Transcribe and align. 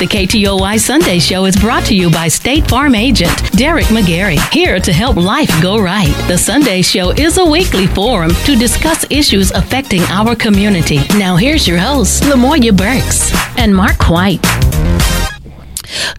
The 0.00 0.08
KTOY 0.08 0.80
Sunday 0.80 1.20
Show 1.20 1.44
is 1.44 1.54
brought 1.54 1.84
to 1.84 1.94
you 1.94 2.10
by 2.10 2.26
State 2.26 2.68
Farm 2.68 2.96
agent 2.96 3.30
Derek 3.52 3.84
McGarry, 3.86 4.40
here 4.52 4.80
to 4.80 4.92
help 4.92 5.14
life 5.14 5.48
go 5.62 5.80
right. 5.80 6.12
The 6.26 6.36
Sunday 6.36 6.82
Show 6.82 7.12
is 7.12 7.38
a 7.38 7.44
weekly 7.44 7.86
forum 7.86 8.32
to 8.44 8.56
discuss 8.56 9.06
issues 9.08 9.52
affecting 9.52 10.02
our 10.10 10.34
community. 10.34 10.98
Now, 11.16 11.36
here's 11.36 11.68
your 11.68 11.78
hosts, 11.78 12.22
Lamoya 12.22 12.76
Burks 12.76 13.32
and 13.56 13.74
Mark 13.74 14.10
White. 14.10 14.44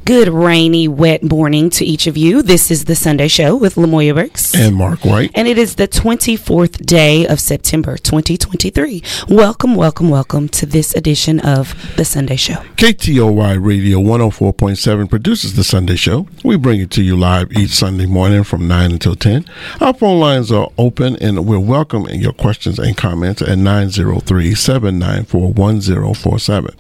Good 0.06 0.28
rainy, 0.28 0.88
wet 0.88 1.24
morning 1.24 1.70
to 1.72 1.86
each 1.86 2.08
of 2.08 2.16
you. 2.16 2.42
This 2.42 2.70
is 2.70 2.86
the 2.86 2.96
Sunday 2.96 3.28
Show 3.28 3.56
with 3.56 3.76
Lamoya 3.76 4.14
Burks 4.14 4.54
and 4.54 4.76
Mark 4.76 5.04
White, 5.04 5.32
and 5.34 5.48
it 5.48 5.58
is 5.58 5.76
the 5.76 5.88
24th 5.88 6.86
day 6.86 7.26
of 7.26 7.40
September 7.40 7.98
2023. 7.98 9.02
Welcome, 9.30 9.76
welcome, 9.76 10.10
welcome 10.10 10.48
to 10.50 10.66
this 10.66 10.96
edition 10.96 11.40
of 11.40 11.96
the 11.98 12.06
Sunday 12.06 12.36
Show. 12.36 12.64
KTOY 12.78 13.58
Radio 13.64 14.00
104.7 14.00 15.10
produces 15.10 15.56
the 15.56 15.64
Sunday 15.64 15.96
Show. 15.96 16.28
We 16.44 16.56
bring 16.56 16.82
it 16.82 16.92
to 16.92 17.04
you 17.04 17.16
live 17.16 17.52
each 17.54 17.72
Sunday 17.72 18.06
morning 18.06 18.44
from 18.44 18.68
9 18.68 18.92
until 18.92 19.16
10. 19.16 19.46
Our 19.82 19.94
phone 19.94 20.20
lines 20.20 20.52
are 20.52 20.70
open 20.78 21.16
and 21.18 21.46
we're 21.46 21.60
welcoming 21.60 22.20
your 22.20 22.34
questions 22.34 22.78
and 22.78 22.96
comments 22.96 23.42
at 23.42 23.58
903 23.58 24.54
794 24.54 25.54
1047. 25.54 26.76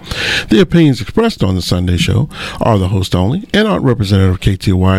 The 0.50 0.60
opinions 0.62 1.02
expressed 1.02 1.44
on 1.44 1.56
the 1.56 1.62
Sunday 1.62 1.98
Show 1.98 2.30
are 2.62 2.78
the 2.78 2.85
the 2.86 2.90
host 2.90 3.16
only, 3.16 3.48
and 3.54 3.68
aren't 3.68 3.84
representative 3.84 4.40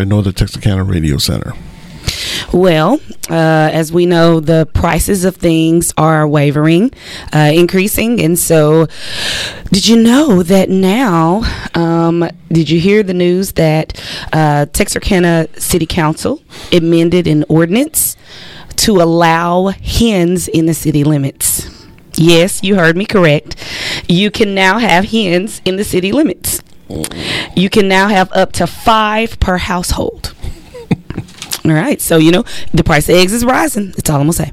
nor 0.07 0.21
the 0.21 0.33
Texarkana 0.33 0.83
Radio 0.83 1.17
Center. 1.17 1.53
Well, 2.53 2.99
uh, 3.29 3.69
as 3.71 3.91
we 3.91 4.05
know, 4.05 4.39
the 4.39 4.67
prices 4.73 5.23
of 5.25 5.35
things 5.37 5.93
are 5.97 6.27
wavering, 6.27 6.91
uh, 7.33 7.51
increasing. 7.53 8.21
And 8.21 8.37
so, 8.37 8.87
did 9.71 9.87
you 9.87 10.01
know 10.01 10.43
that 10.43 10.69
now, 10.69 11.43
um, 11.73 12.29
did 12.51 12.69
you 12.69 12.79
hear 12.79 13.03
the 13.03 13.13
news 13.13 13.53
that 13.53 14.01
uh, 14.33 14.65
Texarkana 14.67 15.47
City 15.57 15.85
Council 15.85 16.41
amended 16.71 17.27
an 17.27 17.45
ordinance 17.49 18.15
to 18.77 19.01
allow 19.01 19.67
hens 19.67 20.47
in 20.47 20.65
the 20.65 20.73
city 20.73 21.03
limits? 21.03 21.69
Yes, 22.15 22.63
you 22.63 22.75
heard 22.75 22.97
me 22.97 23.05
correct. 23.05 23.55
You 24.09 24.31
can 24.31 24.55
now 24.55 24.79
have 24.79 25.05
hens 25.05 25.61
in 25.65 25.75
the 25.75 25.83
city 25.83 26.11
limits. 26.11 26.61
You 27.55 27.69
can 27.69 27.87
now 27.87 28.07
have 28.07 28.31
up 28.33 28.51
to 28.53 28.67
five 28.67 29.39
per 29.39 29.57
household. 29.57 30.33
all 31.65 31.71
right. 31.71 31.99
So, 32.01 32.17
you 32.17 32.31
know, 32.31 32.43
the 32.73 32.83
price 32.83 33.09
of 33.09 33.15
eggs 33.15 33.33
is 33.33 33.43
rising. 33.45 33.91
That's 33.91 34.09
all 34.09 34.17
I'm 34.17 34.27
going 34.27 34.33
to 34.33 34.37
say. 34.37 34.51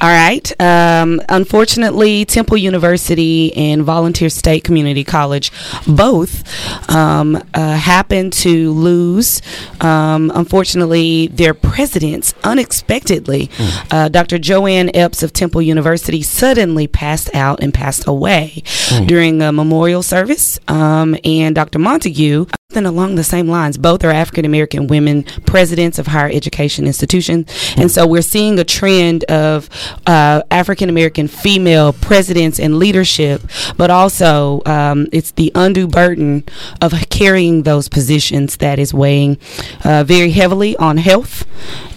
All 0.00 0.08
right. 0.08 0.60
Um, 0.60 1.22
unfortunately, 1.28 2.24
Temple 2.24 2.56
University 2.56 3.56
and 3.56 3.82
Volunteer 3.82 4.28
State 4.30 4.64
Community 4.64 5.04
College 5.04 5.52
both 5.86 6.42
um, 6.90 7.36
uh, 7.54 7.76
happened 7.76 8.32
to 8.32 8.72
lose, 8.72 9.42
um, 9.80 10.32
unfortunately, 10.34 11.28
their 11.28 11.54
presidents 11.54 12.34
unexpectedly. 12.42 13.46
Mm. 13.48 13.86
Uh, 13.92 14.08
Dr. 14.08 14.38
Joanne 14.38 14.90
Epps 14.94 15.22
of 15.22 15.32
Temple 15.32 15.62
University 15.62 16.22
suddenly 16.22 16.86
passed 16.86 17.32
out 17.34 17.62
and 17.62 17.72
passed 17.72 18.06
away 18.06 18.62
mm. 18.64 19.06
during 19.06 19.40
a 19.42 19.52
memorial 19.52 20.02
service. 20.02 20.58
Um, 20.68 21.16
and 21.24 21.54
Dr. 21.54 21.78
Montague, 21.78 22.46
then 22.72 22.86
along 22.86 23.14
the 23.14 23.24
same 23.24 23.48
lines, 23.48 23.78
both 23.78 24.04
are 24.04 24.10
African 24.10 24.44
American 24.44 24.86
women 24.86 25.24
presidents 25.46 25.98
of 25.98 26.08
higher 26.08 26.30
education 26.30 26.86
institutions. 26.86 27.48
And 27.76 27.90
so 27.90 28.06
we're 28.06 28.22
seeing 28.22 28.58
a 28.58 28.64
trend 28.64 29.24
of 29.24 29.68
uh, 30.06 30.42
African 30.50 30.88
American 30.88 31.28
female 31.28 31.92
presidents 31.92 32.58
and 32.58 32.78
leadership, 32.78 33.42
but 33.76 33.90
also 33.90 34.62
um, 34.66 35.06
it's 35.12 35.32
the 35.32 35.52
undue 35.54 35.88
burden 35.88 36.44
of 36.80 36.92
carrying 37.10 37.62
those 37.62 37.88
positions 37.88 38.56
that 38.58 38.78
is 38.78 38.92
weighing 38.94 39.38
uh, 39.84 40.04
very 40.04 40.30
heavily 40.30 40.76
on 40.76 40.96
health 40.96 41.46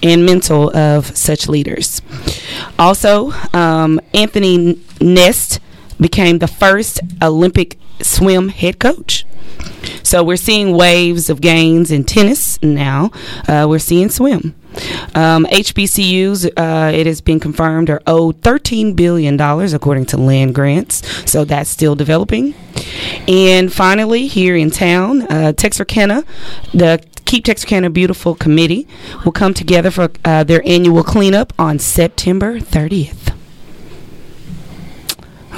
and 0.04 0.26
mental 0.26 0.76
of 0.76 1.16
such 1.18 1.48
leaders. 1.48 2.02
Also, 2.78 3.32
um, 3.54 4.00
Anthony 4.14 4.80
Nesty 5.02 5.60
became 6.00 6.40
the 6.40 6.48
first 6.48 7.00
Olympic 7.22 7.78
swim 8.02 8.50
head 8.50 8.80
coach. 8.80 9.26
So 10.04 10.24
we're 10.24 10.38
seeing 10.38 10.76
waves 10.76 11.30
of 11.30 11.42
gains 11.42 11.92
in 11.92 12.04
tennis 12.04 12.62
now. 12.62 13.12
Uh, 13.48 13.66
we're 13.68 13.80
seeing 13.80 14.10
swim. 14.10 14.56
Um, 15.14 15.46
HBCUs, 15.46 16.46
uh, 16.58 16.92
it 16.94 17.08
has 17.08 17.22
been 17.22 17.40
confirmed, 17.40 17.90
are 17.90 18.02
owed 18.06 18.42
$13 18.42 18.96
billion 18.96 19.40
according 19.40 20.06
to 20.08 20.18
land 20.18 20.54
grants. 20.54 21.02
So 21.30 21.46
that's 21.46 21.70
still 21.70 21.96
developing. 21.96 22.54
And 23.28 23.72
finally, 23.72 24.28
here 24.28 24.56
in 24.56 24.72
town, 24.72 25.24
uh, 25.24 25.54
Texarkana, 25.54 26.24
the 26.74 27.04
Keep 27.26 27.46
Texarkana 27.46 27.90
Beautiful 27.90 28.36
Committee 28.36 28.88
will 29.24 29.32
come 29.32 29.54
together 29.54 29.90
for 29.90 30.12
uh, 30.24 30.44
their 30.44 30.62
annual 30.66 31.04
cleanup 31.04 31.54
on 31.58 31.80
September 31.80 32.60
30th. 32.60 33.25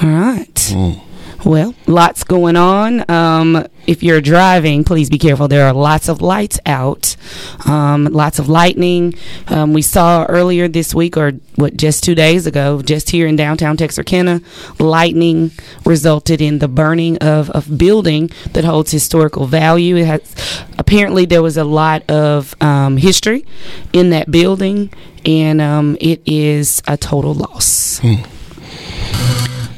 All 0.02 0.08
right. 0.08 0.54
Mm. 0.54 1.02
Well, 1.44 1.74
lots 1.86 2.24
going 2.24 2.56
on. 2.56 3.08
Um, 3.08 3.64
if 3.86 4.02
you're 4.02 4.20
driving, 4.20 4.82
please 4.82 5.08
be 5.08 5.18
careful. 5.18 5.46
There 5.46 5.66
are 5.66 5.72
lots 5.72 6.08
of 6.08 6.20
lights 6.20 6.58
out, 6.66 7.16
um, 7.64 8.06
lots 8.06 8.40
of 8.40 8.48
lightning. 8.48 9.14
Um, 9.46 9.72
we 9.72 9.82
saw 9.82 10.24
earlier 10.28 10.66
this 10.66 10.94
week, 10.94 11.16
or 11.16 11.32
what, 11.54 11.76
just 11.76 12.02
two 12.02 12.16
days 12.16 12.46
ago, 12.46 12.82
just 12.82 13.10
here 13.10 13.26
in 13.26 13.36
downtown 13.36 13.76
Texarkana, 13.76 14.40
lightning 14.80 15.52
resulted 15.84 16.40
in 16.40 16.58
the 16.58 16.68
burning 16.68 17.18
of 17.18 17.50
a 17.54 17.62
building 17.62 18.30
that 18.52 18.64
holds 18.64 18.90
historical 18.90 19.46
value. 19.46 19.96
It 19.96 20.06
has 20.06 20.64
apparently 20.76 21.24
there 21.24 21.42
was 21.42 21.56
a 21.56 21.64
lot 21.64 22.08
of 22.10 22.54
um, 22.60 22.96
history 22.96 23.46
in 23.92 24.10
that 24.10 24.30
building, 24.30 24.92
and 25.24 25.60
um, 25.60 25.96
it 26.00 26.20
is 26.26 26.82
a 26.88 26.96
total 26.96 27.32
loss. 27.32 28.00
Hmm. 28.00 28.16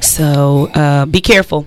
So 0.01 0.69
uh, 0.73 1.05
be 1.05 1.21
careful. 1.21 1.65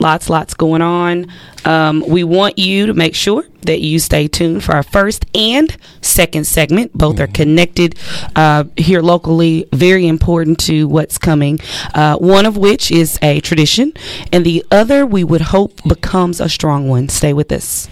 Lots, 0.00 0.30
lots 0.30 0.54
going 0.54 0.80
on. 0.80 1.26
Um, 1.64 2.04
we 2.06 2.22
want 2.22 2.58
you 2.58 2.86
to 2.86 2.94
make 2.94 3.14
sure 3.14 3.44
that 3.62 3.80
you 3.80 3.98
stay 3.98 4.28
tuned 4.28 4.62
for 4.62 4.74
our 4.74 4.82
first 4.82 5.26
and 5.34 5.76
second 6.00 6.46
segment. 6.46 6.92
Both 6.92 7.16
mm-hmm. 7.16 7.24
are 7.24 7.26
connected 7.26 7.98
uh, 8.36 8.64
here 8.76 9.02
locally, 9.02 9.66
very 9.72 10.06
important 10.06 10.60
to 10.60 10.86
what's 10.86 11.18
coming. 11.18 11.58
Uh, 11.94 12.16
one 12.16 12.46
of 12.46 12.56
which 12.56 12.90
is 12.90 13.18
a 13.22 13.40
tradition, 13.40 13.92
and 14.32 14.46
the 14.46 14.64
other 14.70 15.04
we 15.04 15.24
would 15.24 15.42
hope 15.42 15.82
becomes 15.82 16.40
a 16.40 16.48
strong 16.48 16.88
one. 16.88 17.08
Stay 17.08 17.32
with 17.32 17.50
us. 17.50 17.88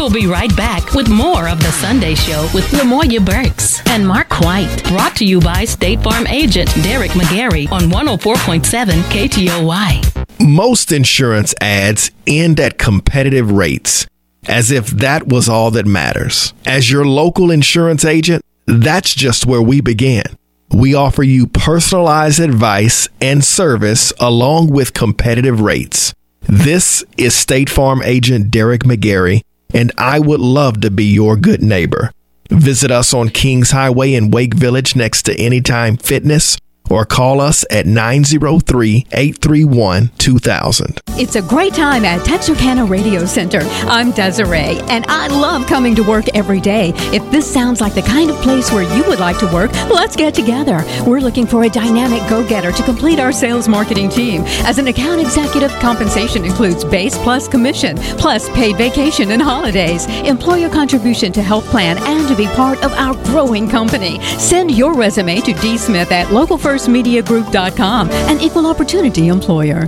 We'll 0.00 0.08
be 0.08 0.26
right 0.26 0.56
back 0.56 0.94
with 0.94 1.10
more 1.10 1.46
of 1.46 1.58
the 1.58 1.70
Sunday 1.72 2.14
Show 2.14 2.48
with 2.54 2.64
Lamoya 2.70 3.22
Burks 3.22 3.86
and 3.86 4.08
Mark 4.08 4.40
White. 4.40 4.82
Brought 4.84 5.14
to 5.16 5.26
you 5.26 5.40
by 5.40 5.66
State 5.66 6.02
Farm 6.02 6.26
agent 6.26 6.72
Derek 6.82 7.10
McGarry 7.10 7.70
on 7.70 7.82
104.7 7.82 9.02
KTOY. 9.10 10.48
Most 10.48 10.90
insurance 10.90 11.54
ads 11.60 12.12
end 12.26 12.58
at 12.60 12.78
competitive 12.78 13.52
rates, 13.52 14.06
as 14.48 14.70
if 14.70 14.86
that 14.86 15.26
was 15.26 15.50
all 15.50 15.70
that 15.72 15.84
matters. 15.84 16.54
As 16.64 16.90
your 16.90 17.04
local 17.04 17.50
insurance 17.50 18.06
agent, 18.06 18.42
that's 18.66 19.14
just 19.14 19.44
where 19.44 19.60
we 19.60 19.82
begin. 19.82 20.24
We 20.70 20.94
offer 20.94 21.22
you 21.22 21.46
personalized 21.46 22.40
advice 22.40 23.06
and 23.20 23.44
service 23.44 24.14
along 24.18 24.70
with 24.70 24.94
competitive 24.94 25.60
rates. 25.60 26.14
This 26.48 27.04
is 27.18 27.34
State 27.34 27.68
Farm 27.68 28.02
agent 28.02 28.50
Derek 28.50 28.84
McGarry 28.84 29.42
and 29.74 29.92
I 29.98 30.18
would 30.18 30.40
love 30.40 30.80
to 30.80 30.90
be 30.90 31.04
your 31.04 31.36
good 31.36 31.62
neighbor. 31.62 32.12
Visit 32.50 32.90
us 32.90 33.14
on 33.14 33.28
Kings 33.28 33.70
Highway 33.70 34.14
in 34.14 34.30
Wake 34.30 34.54
Village 34.54 34.96
next 34.96 35.22
to 35.22 35.34
Anytime 35.36 35.96
Fitness 35.96 36.58
or 36.90 37.04
call 37.04 37.40
us 37.40 37.64
at 37.70 37.86
903 37.86 39.06
831 39.12 40.10
2000. 40.18 41.00
It's 41.16 41.36
a 41.36 41.42
great 41.42 41.74
time 41.74 42.04
at 42.04 42.24
Texarkana 42.24 42.84
Radio 42.84 43.24
Center. 43.24 43.60
I'm 43.84 44.10
Desiree, 44.10 44.80
and 44.88 45.04
I 45.08 45.28
love 45.28 45.66
coming 45.66 45.94
to 45.96 46.02
work 46.02 46.24
every 46.34 46.60
day. 46.60 46.92
If 47.12 47.30
this 47.30 47.50
sounds 47.50 47.80
like 47.80 47.94
the 47.94 48.02
kind 48.02 48.30
of 48.30 48.36
place 48.36 48.72
where 48.72 48.82
you 48.96 49.04
would 49.04 49.20
like 49.20 49.38
to 49.38 49.46
work, 49.52 49.72
let's 49.90 50.16
get 50.16 50.34
together. 50.34 50.82
We're 51.06 51.20
looking 51.20 51.46
for 51.46 51.64
a 51.64 51.68
dynamic 51.68 52.28
go 52.28 52.46
getter 52.46 52.72
to 52.72 52.82
complete 52.82 53.20
our 53.20 53.32
sales 53.32 53.68
marketing 53.68 54.08
team. 54.08 54.42
As 54.64 54.78
an 54.78 54.88
account 54.88 55.20
executive, 55.20 55.70
compensation 55.72 56.44
includes 56.44 56.84
base 56.84 57.16
plus 57.18 57.46
commission, 57.48 57.96
plus 58.18 58.48
paid 58.50 58.76
vacation 58.76 59.30
and 59.30 59.42
holidays, 59.42 60.06
employer 60.26 60.68
contribution 60.68 61.32
to 61.32 61.42
health 61.42 61.66
plan, 61.66 61.98
and 61.98 62.26
to 62.28 62.34
be 62.34 62.46
part 62.48 62.82
of 62.82 62.92
our 62.94 63.14
growing 63.24 63.68
company. 63.68 64.20
Send 64.38 64.70
your 64.70 64.94
resume 64.94 65.40
to 65.40 65.52
dsmith 65.52 66.10
at 66.10 66.32
local 66.32 66.56
first 66.56 66.79
FirstMediaGroup.com, 66.80 68.10
an 68.10 68.40
equal 68.40 68.66
opportunity 68.66 69.28
employer. 69.28 69.84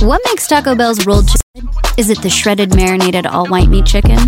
What 0.00 0.20
makes 0.24 0.48
Taco 0.48 0.74
Bell's 0.74 1.06
rolled 1.06 1.28
chicken? 1.28 1.70
Is 1.96 2.10
it 2.10 2.20
the 2.22 2.28
shredded 2.30 2.74
marinated 2.74 3.24
all 3.24 3.46
white 3.46 3.68
meat 3.68 3.86
chicken? 3.86 4.18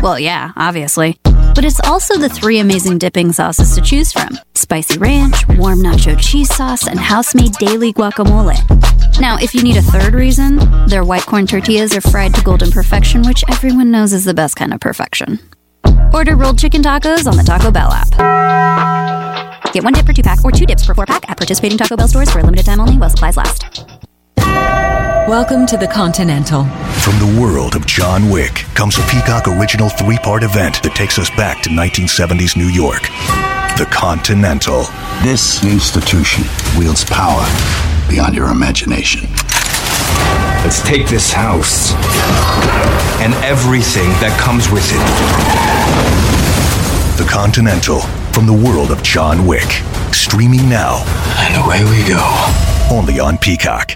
Well, 0.00 0.18
yeah, 0.20 0.52
obviously. 0.56 1.18
but 1.24 1.64
it's 1.64 1.80
also 1.80 2.18
the 2.18 2.28
three 2.28 2.60
amazing 2.60 2.98
dipping 2.98 3.32
sauces 3.32 3.74
to 3.74 3.80
choose 3.80 4.12
from 4.12 4.38
spicy 4.54 4.96
ranch, 4.98 5.34
warm 5.58 5.80
nacho 5.80 6.16
cheese 6.20 6.54
sauce, 6.54 6.86
and 6.86 7.00
house 7.00 7.34
made 7.34 7.52
daily 7.54 7.92
guacamole. 7.92 8.58
Now, 9.20 9.36
if 9.38 9.54
you 9.56 9.62
need 9.64 9.76
a 9.76 9.82
third 9.82 10.14
reason, 10.14 10.56
their 10.86 11.02
white 11.04 11.26
corn 11.26 11.48
tortillas 11.48 11.96
are 11.96 12.00
fried 12.00 12.34
to 12.34 12.42
golden 12.44 12.70
perfection, 12.70 13.22
which 13.22 13.42
everyone 13.48 13.90
knows 13.90 14.12
is 14.12 14.24
the 14.24 14.34
best 14.34 14.54
kind 14.54 14.72
of 14.72 14.78
perfection. 14.78 15.40
Order 16.12 16.36
rolled 16.36 16.60
chicken 16.60 16.82
tacos 16.82 17.26
on 17.26 17.36
the 17.36 17.42
Taco 17.42 17.72
Bell 17.72 17.90
app. 17.92 19.43
Get 19.72 19.82
one 19.82 19.92
dip 19.92 20.06
for 20.06 20.12
two 20.12 20.22
pack 20.22 20.44
or 20.44 20.52
two 20.52 20.66
dips 20.66 20.84
for 20.84 20.94
four 20.94 21.06
pack 21.06 21.28
at 21.28 21.36
participating 21.36 21.78
Taco 21.78 21.96
Bell 21.96 22.08
stores 22.08 22.30
for 22.30 22.38
a 22.38 22.42
limited 22.42 22.66
time 22.66 22.80
only 22.80 22.96
while 22.96 23.10
supplies 23.10 23.36
last. 23.36 23.64
Welcome 25.26 25.66
to 25.66 25.76
the 25.76 25.88
Continental. 25.88 26.64
From 27.00 27.18
the 27.18 27.40
world 27.40 27.74
of 27.74 27.86
John 27.86 28.30
Wick 28.30 28.54
comes 28.74 28.98
a 28.98 29.02
Peacock 29.02 29.48
original 29.48 29.88
three 29.88 30.18
part 30.18 30.42
event 30.42 30.82
that 30.82 30.94
takes 30.94 31.18
us 31.18 31.30
back 31.30 31.62
to 31.62 31.70
1970s 31.70 32.56
New 32.56 32.68
York. 32.68 33.02
The 33.78 33.88
Continental. 33.90 34.84
This 35.22 35.64
institution 35.64 36.44
wields 36.78 37.04
power 37.04 37.44
beyond 38.08 38.36
your 38.36 38.50
imagination. 38.50 39.28
Let's 40.62 40.82
take 40.82 41.08
this 41.08 41.32
house 41.32 41.92
and 43.20 43.34
everything 43.42 44.08
that 44.20 44.38
comes 44.38 44.70
with 44.70 44.84
it. 44.92 45.04
The 47.18 47.28
Continental 47.30 48.00
from 48.34 48.46
the 48.46 48.52
world 48.52 48.90
of 48.90 49.00
John 49.04 49.46
Wick. 49.46 49.70
Streaming 50.12 50.68
now. 50.68 51.04
And 51.38 51.64
away 51.64 51.84
we 51.84 52.04
go. 52.08 52.18
Only 52.90 53.20
on 53.20 53.38
Peacock. 53.38 53.92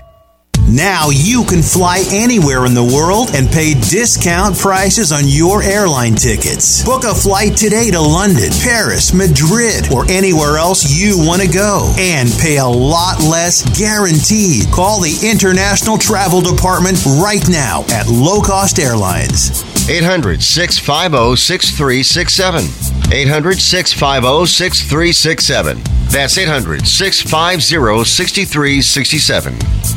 Now 0.70 1.08
you 1.10 1.44
can 1.44 1.62
fly 1.62 2.04
anywhere 2.12 2.66
in 2.66 2.74
the 2.74 2.84
world 2.84 3.30
and 3.34 3.48
pay 3.48 3.72
discount 3.72 4.56
prices 4.56 5.12
on 5.12 5.22
your 5.24 5.62
airline 5.62 6.14
tickets. 6.14 6.84
Book 6.84 7.04
a 7.04 7.14
flight 7.14 7.56
today 7.56 7.90
to 7.90 8.00
London, 8.00 8.50
Paris, 8.62 9.14
Madrid, 9.14 9.90
or 9.90 10.04
anywhere 10.10 10.58
else 10.58 10.86
you 10.86 11.16
want 11.18 11.40
to 11.42 11.48
go 11.48 11.92
and 11.98 12.30
pay 12.38 12.58
a 12.58 12.66
lot 12.66 13.18
less 13.20 13.64
guaranteed. 13.76 14.70
Call 14.70 15.00
the 15.00 15.18
International 15.24 15.98
Travel 15.98 16.42
Department 16.42 17.02
right 17.18 17.48
now 17.48 17.82
at 17.90 18.06
Low 18.06 18.40
Cost 18.40 18.78
Airlines. 18.78 19.64
800 19.90 20.42
650 20.42 21.36
6367. 21.36 22.64
800 23.10 23.58
650 23.58 24.46
6367. 24.46 25.82
That's 26.08 26.36
800 26.36 26.86
650 26.86 28.04
6367. 28.04 29.88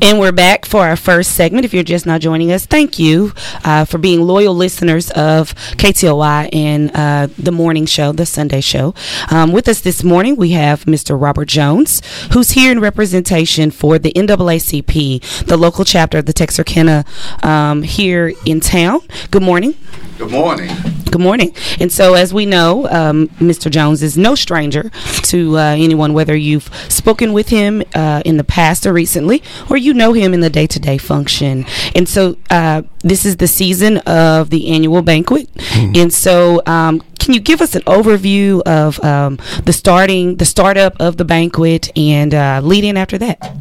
And 0.00 0.20
we're 0.20 0.30
back 0.30 0.64
for 0.64 0.86
our 0.86 0.94
first 0.94 1.32
segment. 1.32 1.64
If 1.64 1.74
you're 1.74 1.82
just 1.82 2.06
now 2.06 2.18
joining 2.18 2.52
us, 2.52 2.66
thank 2.66 3.00
you 3.00 3.32
uh, 3.64 3.84
for 3.84 3.98
being 3.98 4.22
loyal 4.22 4.54
listeners 4.54 5.10
of 5.10 5.54
KTOY 5.76 6.50
and 6.52 6.92
uh, 6.94 7.26
the 7.36 7.50
morning 7.50 7.84
show, 7.84 8.12
the 8.12 8.24
Sunday 8.24 8.60
show. 8.60 8.94
Um, 9.28 9.50
with 9.50 9.66
us 9.66 9.80
this 9.80 10.04
morning, 10.04 10.36
we 10.36 10.50
have 10.50 10.84
Mr. 10.84 11.20
Robert 11.20 11.48
Jones, 11.48 12.00
who's 12.32 12.50
here 12.50 12.70
in 12.70 12.78
representation 12.78 13.72
for 13.72 13.98
the 13.98 14.12
NAACP, 14.12 15.46
the 15.46 15.56
local 15.56 15.84
chapter 15.84 16.18
of 16.18 16.26
the 16.26 16.32
Texarkana 16.32 17.04
um, 17.42 17.82
here 17.82 18.32
in 18.46 18.60
town. 18.60 19.00
Good 19.32 19.42
morning. 19.42 19.74
Good 20.18 20.30
morning. 20.30 20.70
Good 21.10 21.20
morning. 21.20 21.54
And 21.80 21.90
so, 21.90 22.14
as 22.14 22.34
we 22.34 22.44
know, 22.44 22.88
um, 22.90 23.28
Mr. 23.38 23.70
Jones 23.70 24.02
is 24.02 24.18
no 24.18 24.34
stranger 24.34 24.90
to 25.22 25.56
uh, 25.56 25.60
anyone, 25.78 26.12
whether 26.12 26.36
you've 26.36 26.68
spoken 26.88 27.32
with 27.32 27.48
him 27.48 27.82
uh, 27.94 28.22
in 28.26 28.36
the 28.36 28.44
past 28.44 28.84
or 28.84 28.92
recently, 28.92 29.42
or 29.70 29.76
you 29.76 29.87
know 29.94 30.12
him 30.12 30.34
in 30.34 30.40
the 30.40 30.50
day 30.50 30.66
to 30.66 30.80
day 30.80 30.98
function. 30.98 31.66
And 31.94 32.08
so, 32.08 32.36
uh, 32.50 32.82
this 33.00 33.24
is 33.24 33.36
the 33.36 33.48
season 33.48 33.98
of 33.98 34.50
the 34.50 34.70
annual 34.70 35.02
banquet. 35.02 35.52
Mm-hmm. 35.54 35.92
And 35.96 36.12
so, 36.12 36.62
um, 36.66 37.02
can 37.18 37.34
you 37.34 37.40
give 37.40 37.60
us 37.60 37.74
an 37.74 37.82
overview 37.82 38.62
of 38.62 39.02
um, 39.04 39.38
the 39.64 39.72
starting, 39.72 40.36
the 40.36 40.44
startup 40.44 41.00
of 41.00 41.16
the 41.16 41.24
banquet, 41.24 41.90
and 41.96 42.34
uh, 42.34 42.60
lead 42.62 42.84
in 42.84 42.96
after 42.96 43.18
that? 43.18 43.56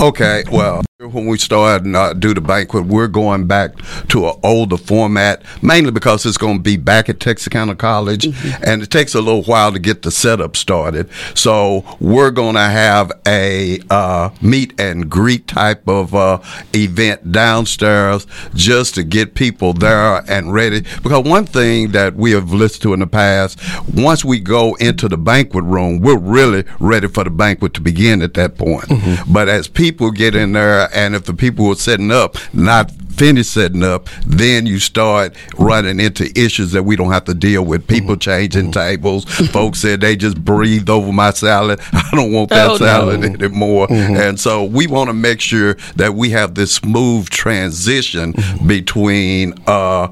Okay. 0.00 0.44
Well, 0.50 0.82
when 1.10 1.26
we 1.26 1.38
start 1.38 1.84
and 1.84 1.96
uh, 1.96 2.12
do 2.12 2.32
the 2.32 2.40
banquet, 2.40 2.86
we're 2.86 3.08
going 3.08 3.46
back 3.46 3.76
to 4.08 4.28
an 4.28 4.34
older 4.42 4.76
format, 4.76 5.42
mainly 5.62 5.90
because 5.90 6.24
it's 6.24 6.36
going 6.36 6.58
to 6.58 6.62
be 6.62 6.76
back 6.76 7.08
at 7.08 7.18
Texarkana 7.20 7.74
College, 7.74 8.24
mm-hmm. 8.24 8.62
and 8.64 8.82
it 8.82 8.90
takes 8.90 9.14
a 9.14 9.20
little 9.20 9.42
while 9.42 9.72
to 9.72 9.78
get 9.78 10.02
the 10.02 10.10
setup 10.10 10.56
started. 10.56 11.10
So 11.34 11.84
we're 11.98 12.30
going 12.30 12.54
to 12.54 12.60
have 12.60 13.12
a 13.26 13.80
uh, 13.90 14.30
meet 14.40 14.78
and 14.80 15.10
greet 15.10 15.48
type 15.48 15.88
of 15.88 16.14
uh, 16.14 16.40
event 16.74 17.32
downstairs 17.32 18.26
just 18.54 18.94
to 18.94 19.02
get 19.02 19.34
people 19.34 19.72
there 19.72 20.22
and 20.30 20.52
ready. 20.52 20.82
Because 21.02 21.24
one 21.24 21.46
thing 21.46 21.92
that 21.92 22.14
we 22.14 22.30
have 22.32 22.52
listened 22.52 22.82
to 22.82 22.91
in 22.92 23.00
the 23.00 23.06
past, 23.06 23.58
once 23.94 24.24
we 24.24 24.40
go 24.40 24.74
into 24.74 25.08
the 25.08 25.16
banquet 25.16 25.64
room, 25.64 26.00
we're 26.00 26.18
really 26.18 26.64
ready 26.80 27.08
for 27.08 27.24
the 27.24 27.30
banquet 27.30 27.74
to 27.74 27.80
begin 27.80 28.22
at 28.22 28.34
that 28.34 28.58
point. 28.58 28.84
Mm-hmm. 28.84 29.32
But 29.32 29.48
as 29.48 29.68
people 29.68 30.10
get 30.10 30.34
in 30.34 30.52
there, 30.52 30.88
and 30.94 31.14
if 31.14 31.24
the 31.24 31.34
people 31.34 31.64
who 31.66 31.72
are 31.72 31.76
setting 31.76 32.10
up 32.10 32.36
not 32.52 32.90
finish 33.12 33.48
setting 33.48 33.84
up, 33.84 34.08
then 34.26 34.66
you 34.66 34.78
start 34.78 35.36
running 35.58 36.00
into 36.00 36.30
issues 36.38 36.72
that 36.72 36.82
we 36.82 36.96
don't 36.96 37.12
have 37.12 37.24
to 37.24 37.34
deal 37.34 37.64
with. 37.64 37.86
People 37.86 38.14
mm-hmm. 38.14 38.20
changing 38.20 38.70
mm-hmm. 38.70 38.70
tables. 38.72 39.24
Folks 39.50 39.80
said 39.80 40.00
they 40.00 40.16
just 40.16 40.42
breathed 40.44 40.90
over 40.90 41.12
my 41.12 41.30
salad. 41.30 41.80
I 41.92 42.08
don't 42.12 42.32
want 42.32 42.50
that 42.50 42.70
oh, 42.70 42.76
salad 42.78 43.20
no. 43.20 43.26
anymore. 43.26 43.86
Mm-hmm. 43.88 44.16
And 44.16 44.40
so 44.40 44.64
we 44.64 44.86
want 44.86 45.08
to 45.08 45.14
make 45.14 45.40
sure 45.40 45.74
that 45.96 46.14
we 46.14 46.30
have 46.30 46.54
this 46.54 46.74
smooth 46.74 47.28
transition 47.28 48.32
mm-hmm. 48.32 48.66
between 48.66 49.54
uh, 49.66 50.08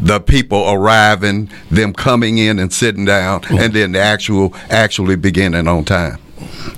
the 0.00 0.20
people 0.20 0.68
arriving, 0.68 1.50
them 1.70 1.92
coming 1.92 2.38
in 2.38 2.58
and 2.58 2.72
sitting 2.72 3.04
down, 3.04 3.42
and 3.50 3.72
then 3.72 3.92
the 3.92 4.00
actual 4.00 4.54
actually 4.70 5.16
beginning 5.16 5.66
on 5.66 5.84
time. 5.84 6.18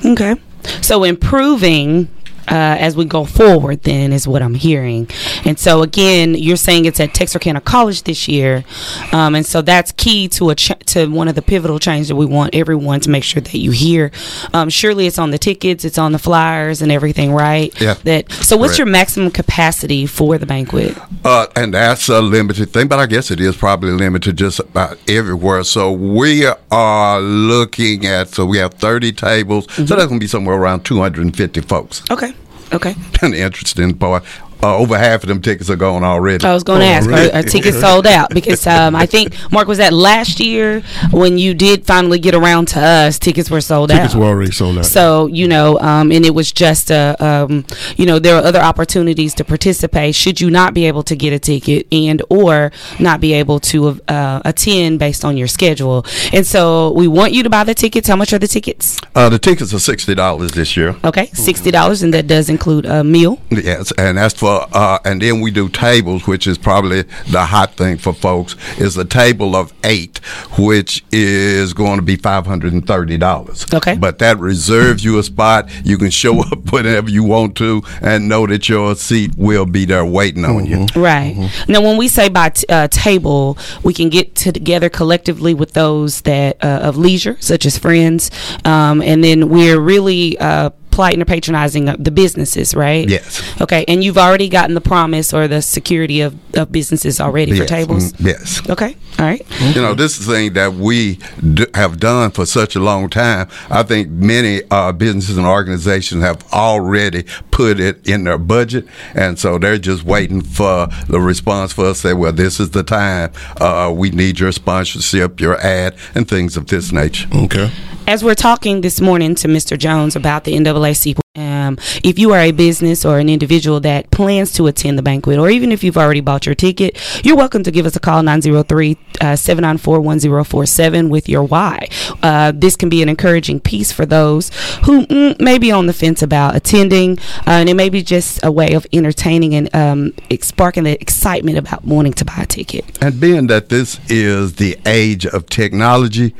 Okay. 0.04 0.36
So 0.82 1.04
improving 1.04 2.08
uh, 2.49 2.76
as 2.78 2.97
we 2.97 3.04
go 3.04 3.25
forward, 3.25 3.82
then 3.82 4.12
is 4.12 4.26
what 4.26 4.42
I'm 4.42 4.54
hearing. 4.54 5.09
And 5.44 5.59
so 5.59 5.82
again, 5.82 6.35
you're 6.35 6.56
saying 6.56 6.85
it's 6.85 7.00
at 7.00 7.14
Texarkana 7.14 7.61
College 7.61 8.02
this 8.04 8.28
year, 8.28 8.64
um, 9.12 9.35
and 9.35 9.44
so 9.47 9.62
that's 9.62 9.92
key 9.92 10.28
to 10.28 10.50
a 10.50 10.54
ch- 10.54 10.78
to 10.87 11.06
one 11.06 11.28
of 11.28 11.35
the 11.35 11.42
pivotal 11.42 11.78
changes 11.78 12.09
that 12.09 12.16
we 12.16 12.26
want 12.26 12.54
everyone 12.54 13.00
to 13.00 13.11
make 13.11 13.25
sure 13.25 13.40
that 13.40 13.59
you 13.59 13.70
hear. 13.70 14.11
Um, 14.52 14.70
surely 14.70 15.06
it's 15.06 15.18
on 15.18 15.30
the 15.30 15.38
tickets, 15.38 15.85
it's 15.85 15.99
on 15.99 16.12
the 16.12 16.18
flyers, 16.18 16.82
and 16.82 16.90
everything, 16.90 17.32
right? 17.32 17.78
Yeah. 17.80 17.94
That. 18.04 18.30
So 18.32 18.56
what's 18.56 18.70
Correct. 18.73 18.78
your 18.78 18.87
maximum 18.87 19.30
capacity 19.30 20.06
for 20.06 20.38
the 20.38 20.47
banquet? 20.47 20.97
Uh, 21.25 21.47
and 21.56 21.75
that's 21.75 22.09
a 22.09 22.20
limited 22.20 22.73
thing, 22.73 22.88
but 22.88 22.99
I 22.99 23.06
guess 23.06 23.30
it 23.30 23.40
is 23.40 23.56
probably 23.56 23.92
limited 23.92 24.37
just 24.37 24.61
about 24.61 24.99
everywhere. 25.09 25.62
So 25.64 25.92
we 25.92 26.47
are 26.70 27.20
looking 27.20 28.06
at 28.06 28.28
so 28.28 28.47
we 28.47 28.59
have 28.59 28.75
30 28.75 29.12
tables, 29.12 29.66
mm-hmm. 29.66 29.87
so 29.87 29.97
that's 29.97 30.09
going 30.09 30.20
to 30.20 30.25
be 30.25 30.28
somewhere 30.28 30.56
around 30.56 30.85
250 30.85 31.61
folks. 31.62 32.02
Okay. 32.11 32.32
Okay. 32.72 32.94
An 33.22 33.34
interesting 33.34 33.94
part 33.96 34.24
uh, 34.62 34.76
over 34.76 34.99
half 34.99 35.23
of 35.23 35.29
them 35.29 35.40
tickets 35.40 35.71
are 35.71 35.76
gone 35.76 36.05
already. 36.05 36.45
I 36.45 36.52
was 36.52 36.64
going 36.64 36.81
to 36.81 36.87
oh, 36.87 36.90
ask, 36.90 37.09
really? 37.09 37.31
are, 37.31 37.37
are, 37.37 37.43
tickets 37.43 37.81
sold 37.81 38.07
out? 38.07 38.31
Because 38.31 38.67
um, 38.67 38.95
I 38.95 39.07
think 39.07 39.35
Mark 39.50 39.69
was 39.69 39.79
that 39.79 39.93
last 39.93 40.40
year 40.40 40.83
when 41.11 41.38
you 41.38 41.55
did 41.55 41.87
finally 41.87 42.19
get 42.19 42.35
around 42.35 42.69
to 42.69 42.81
us, 42.81 43.19
tickets 43.19 43.50
were 43.50 43.61
sold 43.61 43.90
tickets 43.90 44.00
out. 44.00 44.02
Tickets 44.02 44.17
were 44.17 44.26
already 44.26 44.52
sold 44.52 44.79
out. 44.79 44.87
So 44.87 45.26
you 45.26 45.49
know, 45.49 45.79
um, 45.81 46.12
and 46.12 46.25
it 46.25 46.35
was 46.35 46.52
just 46.52 46.90
a, 46.90 47.17
um, 47.25 47.64
you 47.97 48.07
know, 48.07 48.19
there 48.19 48.37
are 48.37 48.43
other 48.43 48.61
opportunities 48.61 49.35
to 49.35 49.45
participate 49.45 50.14
should 50.14 50.40
you 50.40 50.50
not 50.50 50.75
be 50.75 50.87
able 50.87 51.02
to 51.05 51.17
get 51.17 51.33
a 51.33 51.38
ticket 51.38 51.87
and 51.93 52.23
or 52.29 52.73
not 52.99 53.21
be 53.21 53.33
able 53.33 53.61
to 53.61 54.00
uh, 54.09 54.40
attend 54.45 54.99
based 54.99 55.25
on 55.25 55.37
your 55.37 55.49
schedule. 55.49 56.05
And 56.33 56.47
so 56.47 56.93
we 56.93 57.09
want 57.09 57.33
you 57.33 57.43
to 57.43 57.50
buy 57.50 57.64
the 57.64 57.75
tickets. 57.75 58.09
How 58.09 58.17
much 58.17 58.33
are 58.33 58.38
the 58.38 58.49
tickets? 58.49 58.99
Uh, 59.14 59.29
the 59.29 59.38
tickets 59.38 59.73
are 59.73 59.79
sixty 59.79 60.14
dollars 60.14 60.52
this 60.52 60.76
year. 60.76 60.97
Okay, 61.05 61.26
sixty 61.33 61.71
dollars, 61.71 62.02
and 62.02 62.12
that 62.14 62.26
does 62.26 62.49
include 62.49 62.87
a 62.87 63.02
meal. 63.02 63.40
Yes, 63.50 63.93
and 63.99 64.19
that's 64.19 64.35
for 64.35 64.50
for, 64.50 64.66
uh, 64.76 64.99
and 65.04 65.23
then 65.23 65.40
we 65.40 65.50
do 65.50 65.69
tables, 65.69 66.26
which 66.26 66.47
is 66.47 66.59
probably 66.59 67.02
the 67.28 67.45
hot 67.45 67.75
thing 67.75 67.97
for 67.97 68.12
folks, 68.12 68.57
is 68.78 68.97
a 68.97 69.04
table 69.04 69.54
of 69.54 69.73
eight, 69.85 70.19
which 70.59 71.04
is 71.12 71.73
going 71.73 71.97
to 71.97 72.02
be 72.02 72.16
five 72.16 72.47
hundred 72.47 72.73
and 72.73 72.87
thirty 72.87 73.16
dollars. 73.16 73.66
Okay. 73.73 73.97
But 73.97 74.19
that 74.19 74.38
reserves 74.38 75.04
you 75.04 75.19
a 75.19 75.23
spot. 75.23 75.71
You 75.85 75.99
can 75.99 76.11
show 76.11 76.40
up 76.52 76.73
whenever 76.73 77.11
you 77.11 77.25
want 77.25 77.57
to, 77.59 77.83
and 78.02 78.28
know 78.28 78.47
that 78.47 78.69
your 78.69 78.95
seat 78.97 79.33
will 79.37 79.66
be 79.66 79.85
there 79.85 80.04
waiting 80.04 80.45
on 80.45 80.66
you. 80.66 80.87
Right. 80.97 81.50
Now, 81.69 81.83
when 81.83 81.97
we 81.97 82.09
say 82.09 82.28
by 82.28 82.50
t- 82.50 82.66
uh, 82.69 82.88
table, 82.88 83.57
we 83.83 83.95
can 83.95 84.09
get 84.09 84.35
together 84.35 84.88
collectively 84.88 85.54
with 85.54 85.73
those 85.73 86.23
that 86.23 86.62
uh, 86.62 86.80
of 86.83 86.97
leisure, 86.97 87.37
such 87.40 87.66
as 87.66 87.78
friends, 87.78 88.30
um, 88.64 89.00
and 89.02 89.23
then 89.23 89.49
we're 89.49 89.78
really 89.78 90.38
uh, 90.38 90.71
plighting 91.00 91.23
or 91.23 91.25
patronizing 91.25 91.87
the 91.87 92.11
businesses, 92.11 92.75
right? 92.75 93.09
Yes. 93.09 93.40
Okay. 93.59 93.87
And 93.88 94.04
you've 94.04 94.19
already 94.19 94.50
gotten 94.50 94.75
the 94.75 94.83
promise 94.83 95.33
or 95.33 95.49
the 95.49 95.62
security 95.62 96.21
of, 96.21 96.35
of 96.54 96.71
businesses 96.71 97.21
already 97.23 97.52
for 97.57 97.64
tables. 97.64 98.12
Mm, 98.12 98.26
Yes. 98.26 98.69
Okay. 98.69 98.95
All 99.19 99.25
right. 99.25 99.42
You 99.75 99.80
know, 99.80 99.95
this 99.95 100.19
is 100.21 100.26
the 100.26 100.35
thing 100.35 100.52
that 100.54 100.75
we 100.75 101.19
d- 101.54 101.66
have 101.75 101.99
done 101.99 102.33
for 102.33 102.45
such 102.45 102.76
a 102.76 102.80
long 102.80 103.09
time. 103.09 103.49
I 103.71 103.83
think 103.83 104.11
many 104.11 104.61
uh, 104.71 104.92
businesses 104.92 105.38
and 105.38 105.47
organizations 105.47 106.23
have 106.23 106.45
already 106.52 107.23
put 107.61 107.79
it 107.79 108.09
in 108.09 108.25
their 108.25 108.38
budget, 108.38 108.87
and 109.14 109.38
so 109.38 109.59
they're 109.59 109.76
just 109.76 110.02
waiting 110.02 110.40
for 110.40 110.88
the 111.09 111.21
response 111.21 111.75
for 111.75 111.87
us 111.87 112.00
to 112.00 112.09
say, 112.09 112.14
"Well, 112.14 112.33
this 112.33 112.59
is 112.59 112.71
the 112.71 112.83
time. 112.83 113.33
Uh, 113.61 113.93
we 113.95 114.11
need 114.11 114.40
your 114.40 114.52
sponsorship, 114.52 115.40
your 115.40 115.61
ad, 115.61 115.95
and 116.14 116.26
things 116.26 116.57
of 116.57 116.67
this 116.67 116.90
nature." 116.90 117.29
Okay. 117.35 117.71
As 118.07 118.25
we're 118.25 118.35
talking 118.35 118.81
this 118.81 119.00
morning 119.00 119.35
to 119.37 119.47
Mr. 119.47 119.76
Jones 119.79 120.17
about 120.17 120.45
the 120.45 120.55
NAACP, 120.55 121.21
um, 121.40 121.78
if 122.04 122.18
you 122.18 122.32
are 122.32 122.40
a 122.40 122.52
business 122.52 123.04
or 123.04 123.18
an 123.18 123.28
individual 123.28 123.80
that 123.80 124.11
plans 124.11 124.52
to 124.52 124.66
attend 124.66 124.99
the 124.99 125.02
banquet, 125.02 125.38
or 125.38 125.50
even 125.50 125.73
if 125.73 125.82
you've 125.82 125.97
already 125.97 126.20
bought 126.20 126.47
your 126.47 126.54
ticket, 126.54 126.99
you're 127.25 127.37
welcome 127.37 127.62
to 127.62 127.70
give 127.70 127.87
us 127.87 127.97
a 127.97 128.00
call 128.00 128.23
903 128.23 128.97
794 129.20 130.00
1047 130.00 131.09
with 131.09 131.28
your 131.28 131.42
why. 131.42 131.88
Uh, 132.23 132.52
this 132.54 132.76
can 132.76 132.88
be 132.88 133.02
an 133.02 133.09
encouraging 133.09 133.61
piece 133.61 133.92
for 133.92 134.06
those 134.06 134.50
who 134.85 135.06
mm, 135.06 135.40
may 135.40 135.59
be 135.59 135.70
on 135.70 135.87
the 135.87 135.92
fence 135.92 136.23
about 136.23 136.56
attending, 136.56 137.18
uh, 137.47 137.61
and 137.61 137.68
it 137.68 137.75
may 137.75 137.88
be 137.88 138.02
just 138.02 138.40
a 138.44 138.50
way 138.50 138.73
of 138.75 138.87
entertaining 138.92 139.54
and 139.54 139.75
um, 139.75 140.12
sparking 140.40 140.85
the 140.85 141.00
excitement 141.00 141.59
about 141.59 141.85
wanting 141.85 142.12
to 142.12 142.25
buy 142.25 142.37
a 142.38 142.47
ticket. 142.47 142.85
And 143.02 143.20
being 143.20 143.47
that 143.49 143.68
this 143.68 144.00
is 144.09 144.54
the 144.56 144.78
age 144.87 145.26
of 145.26 145.47
technology, 145.47 146.35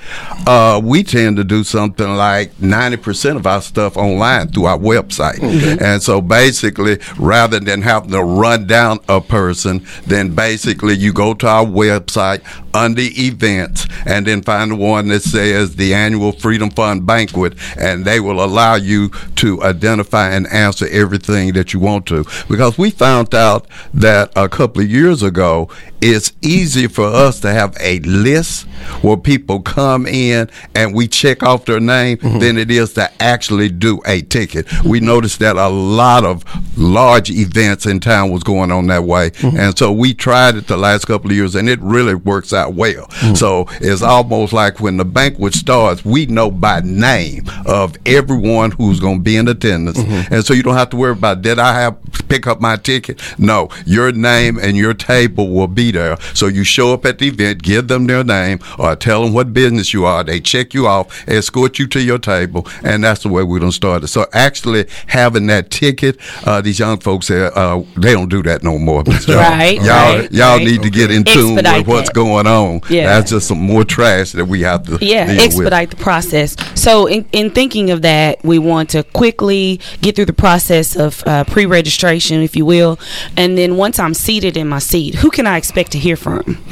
uh, 0.47 0.81
we 0.83 1.03
tend 1.03 1.37
to 1.37 1.45
do 1.45 1.65
something 1.65 2.17
like 2.17 2.53
90% 2.57 3.37
of 3.37 3.47
our 3.47 3.63
stuff 3.63 3.97
online 3.97 4.49
through 4.49 4.67
our 4.67 4.79
website. 4.91 5.39
Okay. 5.39 5.77
And 5.81 6.03
so 6.03 6.21
basically, 6.21 6.99
rather 7.19 7.61
than 7.61 7.83
having 7.83 8.11
to 8.11 8.23
run 8.23 8.67
down 8.67 8.99
a 9.09 9.21
person, 9.21 9.87
then 10.07 10.35
basically 10.35 10.95
you 10.95 11.13
go 11.13 11.35
to 11.35 11.47
our 11.47 11.65
website 11.65 12.43
under 12.75 13.03
events 13.03 13.87
and 14.07 14.27
then 14.27 14.43
find 14.43 14.71
the 14.71 14.77
one 14.77 15.09
that 15.09 15.23
says 15.23 15.77
the 15.77 15.95
annual 15.95 16.33
Freedom 16.33 16.71
Fund 16.71 17.07
banquet, 17.07 17.55
and 17.77 18.05
they 18.05 18.21
will 18.21 18.43
allow 18.43 18.75
you 18.75 19.11
to 19.37 19.63
identify 19.63 20.31
and 20.31 20.47
answer 20.49 20.87
everything 20.91 21.53
that 21.55 21.73
you 21.73 21.81
want 21.81 22.07
to. 22.07 22.25
Because 22.49 22.79
we 22.79 22.91
found 22.91 23.35
out 23.35 23.67
that 23.95 24.33
a 24.37 24.49
couple 24.49 24.83
of 24.83 24.91
years 24.91 25.23
ago, 25.23 25.69
it's 26.01 26.33
easy 26.41 26.87
for 26.87 27.05
us 27.07 27.41
to 27.41 27.53
have 27.53 27.77
a 27.79 27.99
list 28.01 28.67
where 29.03 29.17
people 29.17 29.61
come 29.61 30.07
in 30.07 30.49
and 30.75 30.95
we 30.95 31.07
check 31.07 31.43
off 31.43 31.67
their 31.67 31.81
name 31.81 32.17
mm-hmm. 32.19 32.39
than 32.39 32.57
it 32.57 32.71
is 32.71 32.95
to 32.95 33.11
actually 33.23 33.69
do 33.69 34.01
a 34.07 34.23
ticket. 34.23 34.67
We 34.85 35.01
noticed 35.01 35.39
that 35.41 35.57
a 35.57 35.69
lot 35.69 36.25
of 36.25 36.45
large 36.79 37.31
events 37.31 37.87
in 37.87 38.01
town 38.01 38.31
was 38.31 38.43
going 38.43 38.71
on 38.71 38.87
that 38.89 39.05
way. 39.05 39.31
Mm-hmm. 39.31 39.57
And 39.57 39.79
so 39.79 39.93
we 39.93 40.15
tried 40.15 40.57
it 40.57 40.67
the 40.67 40.77
last 40.77 41.07
couple 41.07 41.31
of 41.31 41.37
years 41.37 41.55
and 41.55 41.69
it 41.69 41.81
really 41.81 42.15
works 42.15 42.53
out 42.53 42.75
well. 42.75 43.07
Mm-hmm. 43.07 43.35
So 43.35 43.67
it's 43.81 44.03
almost 44.03 44.53
like 44.53 44.81
when 44.81 44.97
the 44.97 45.05
banquet 45.05 45.55
starts, 45.55 46.05
we 46.05 46.27
know 46.27 46.51
by 46.51 46.81
name 46.81 47.45
of 47.67 47.97
everyone 48.07 48.71
who's 48.73 49.01
going 49.01 49.19
to 49.19 49.23
be 49.23 49.37
in 49.37 49.49
attendance. 49.49 49.99
Mm-hmm. 49.99 50.35
And 50.35 50.45
so 50.45 50.55
you 50.55 50.63
don't 50.63 50.77
have 50.77 50.91
to 50.91 50.97
worry 50.97 51.13
about 51.13 51.43
did 51.43 51.59
I 51.59 51.81
have 51.81 51.99
pick 52.29 52.47
up 52.47 52.61
my 52.61 52.77
ticket? 52.77 53.21
No, 53.39 53.69
your 53.85 54.13
name 54.13 54.59
and 54.59 54.77
your 54.77 54.95
table 54.95 55.51
will 55.51 55.67
be 55.67 55.91
there. 55.91 56.17
So 56.35 56.47
you 56.47 56.65
show 56.65 56.93
up 56.95 57.05
at 57.05 57.19
the 57.19 57.29
event, 57.29 57.63
give 57.63 57.89
them 57.89 58.07
their 58.07 58.25
name 58.25 58.61
or 58.79 58.97
tell 58.97 59.25
them 59.25 59.33
what 59.33 59.53
business 59.53 59.93
you 59.93 60.05
are. 60.05 60.25
They 60.25 60.41
check 60.41 60.75
you 60.75 60.87
off, 60.87 61.29
escort 61.29 61.79
you 61.79 61.87
to 61.89 62.01
your 62.01 62.19
table, 62.19 62.67
and 62.83 63.05
that's 63.05 63.23
the 63.23 63.29
way 63.29 63.43
we're 63.43 63.59
going 63.59 63.73
to 63.73 63.77
start 63.77 64.05
it. 64.05 64.09
So 64.09 64.27
actually 64.33 64.60
having 65.07 65.47
that 65.49 65.71
ticket, 65.71 66.19
uh, 66.47 66.61
these 66.61 66.79
young 66.79 66.99
folks, 66.99 67.31
uh, 67.31 67.83
they 67.97 68.13
don't 68.13 68.29
do 68.29 68.43
that 68.45 68.63
no 68.63 68.79
more. 68.79 69.03
Y'all, 69.27 69.37
Right, 69.51 69.75
y'all, 69.77 69.85
right, 70.19 70.33
y'all 70.33 70.57
right. 70.57 70.65
need 70.67 70.83
to 70.83 70.91
get 70.91 71.11
in 71.11 71.25
tune 71.25 71.59
Expedite 71.59 71.79
with 71.79 71.89
what's 71.89 72.09
that. 72.09 72.15
going 72.15 72.47
on. 72.47 72.81
Yeah. 72.89 73.07
That's 73.07 73.31
just 73.31 73.49
some 73.49 73.59
more 73.61 73.85
trash 73.85 74.33
that 74.33 74.45
we 74.45 74.63
have 74.63 74.85
to 74.87 74.99
yeah 75.05 75.27
expedite 75.41 75.91
the 75.91 75.97
process 75.97 76.57
so 76.75 77.07
in, 77.07 77.25
in 77.33 77.51
thinking 77.51 77.91
of 77.91 78.03
that 78.03 78.43
we 78.45 78.59
want 78.59 78.91
to 78.91 79.03
quickly 79.03 79.81
get 80.01 80.15
through 80.17 80.25
the 80.27 80.33
process 80.33 80.97
of 80.97 81.23
uh, 81.27 81.45
pre-registration 81.45 82.41
if 82.43 82.55
you 82.57 82.65
will 82.65 82.99
and 83.37 83.57
then 83.57 83.77
once 83.77 83.99
i'm 83.99 84.15
seated 84.15 84.57
in 84.57 84.69
my 84.69 84.79
seat 84.79 85.15
who 85.17 85.31
can 85.31 85.47
i 85.47 85.57
expect 85.57 85.93
to 85.93 85.99
hear 85.99 86.17
from 86.17 86.63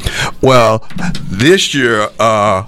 Well, 0.41 0.87
this 1.25 1.73
year, 1.73 2.09
uh, 2.19 2.63